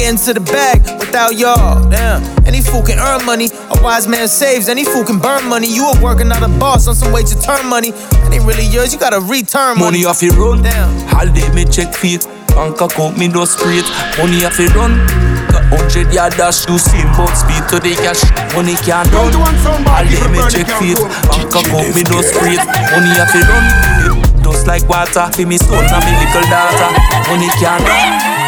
[0.00, 1.76] I'm getting to the bag without y'all.
[1.90, 3.52] Damn, any fool can earn money.
[3.68, 5.68] A wise man saves, any fool can burn money.
[5.68, 7.90] You a worker, not a boss, on some way to turn money.
[8.24, 10.00] That ain't really yours, you gotta return money.
[10.00, 10.64] Money off it run.
[11.12, 12.24] Holiday me check feet.
[12.56, 13.84] Bank account me no straight.
[14.16, 14.96] Money off it run.
[15.52, 18.24] Got hundred yard dash you seen bout speed to the cash.
[18.56, 19.36] Money can't run.
[19.84, 20.96] Holiday me check feet.
[21.28, 22.64] Bank account me no straight.
[22.96, 23.68] Money off it run.
[24.40, 26.88] Just like water, fi me son and me little daughter.
[27.28, 28.39] Money can't run.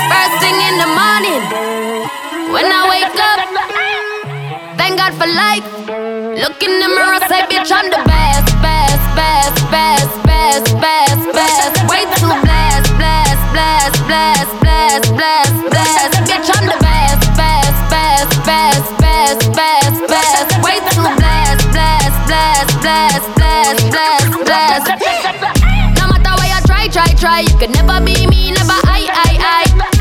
[3.12, 5.64] When up, thank God for life.
[5.86, 11.74] Look in the mirror, say, bitch, I'm the best, best, best, best, best, best, best.
[11.88, 16.14] Way too blessed, blessed, blessed, blessed, blessed, blessed, blessed.
[16.28, 20.50] Bitch, I'm the best, best, best, best, best, best, best.
[20.64, 24.88] Way too blessed, blessed, blessed, blessed, blessed, blessed, blessed.
[26.00, 29.82] No matter where you try, try, try, you can never be me, never I, I,
[29.88, 29.91] I.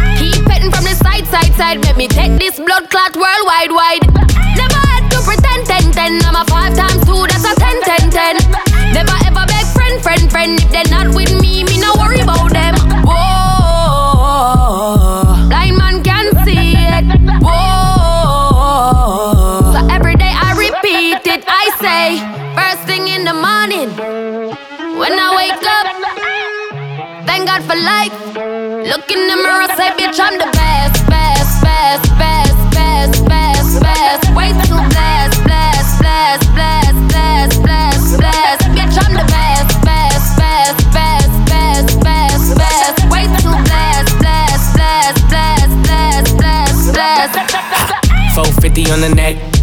[0.51, 1.79] Petting from the side, side, side.
[1.85, 4.03] Let me take this blood clot worldwide, wide.
[4.59, 6.19] Never had to pretend, ten, ten.
[6.27, 8.35] I'm a five times two, that's a ten, ten, ten.
[8.91, 10.59] Never ever beg friend, friend, friend.
[10.59, 12.75] If they're not with me, me no worry about them.
[13.07, 14.27] Whoa,
[15.47, 17.07] blind man can see it.
[17.39, 18.91] Whoa,
[19.71, 21.47] so every day I repeat it.
[21.47, 22.19] I say,
[22.59, 23.87] first thing in the morning,
[24.99, 25.87] when I wake up.
[27.25, 28.11] Thank God for life.
[28.81, 34.33] Look in the mirror, say, bitch, I'm the best, best, best, best, best, best, best.
[34.33, 38.65] Way too blessed, blessed, blessed, blessed, blessed, blessed, blessed.
[38.73, 42.97] Bitch, I'm the best, best, best, best, best, best, best.
[43.13, 48.33] Way too blessed, blessed, blessed, blessed, blessed, blessed, blessed.
[48.33, 49.50] 450 on the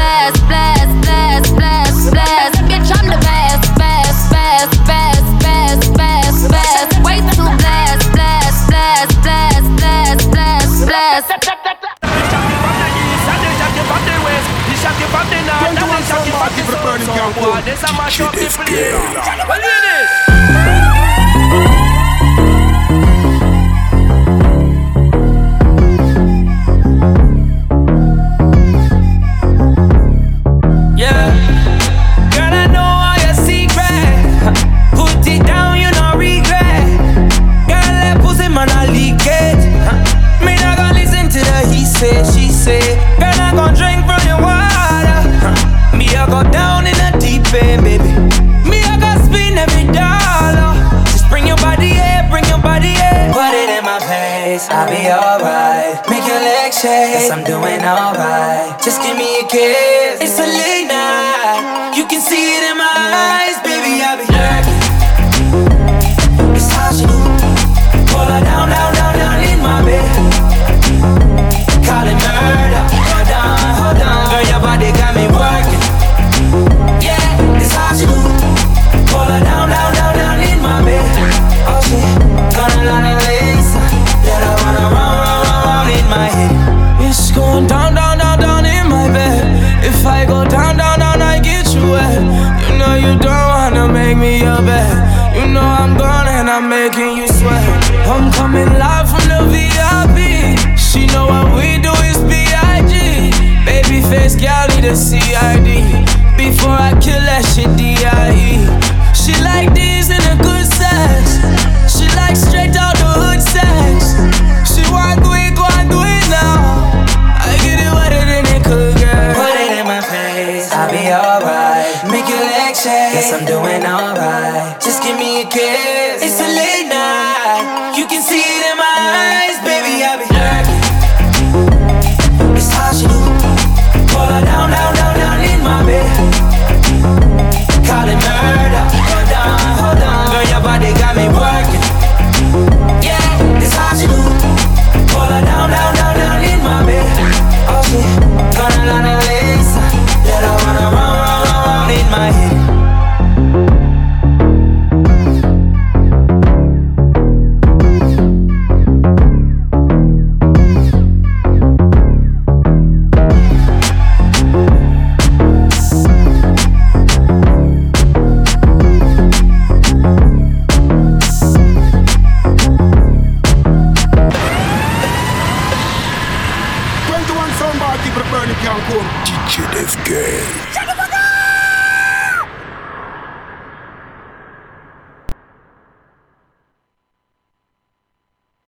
[0.00, 2.58] blessed, blessed, blessed, blessed.
[2.68, 7.04] Bitch, I'm the best, best, best, best, best, best, best.
[7.04, 7.50] Way too.
[18.70, 20.19] Yeah.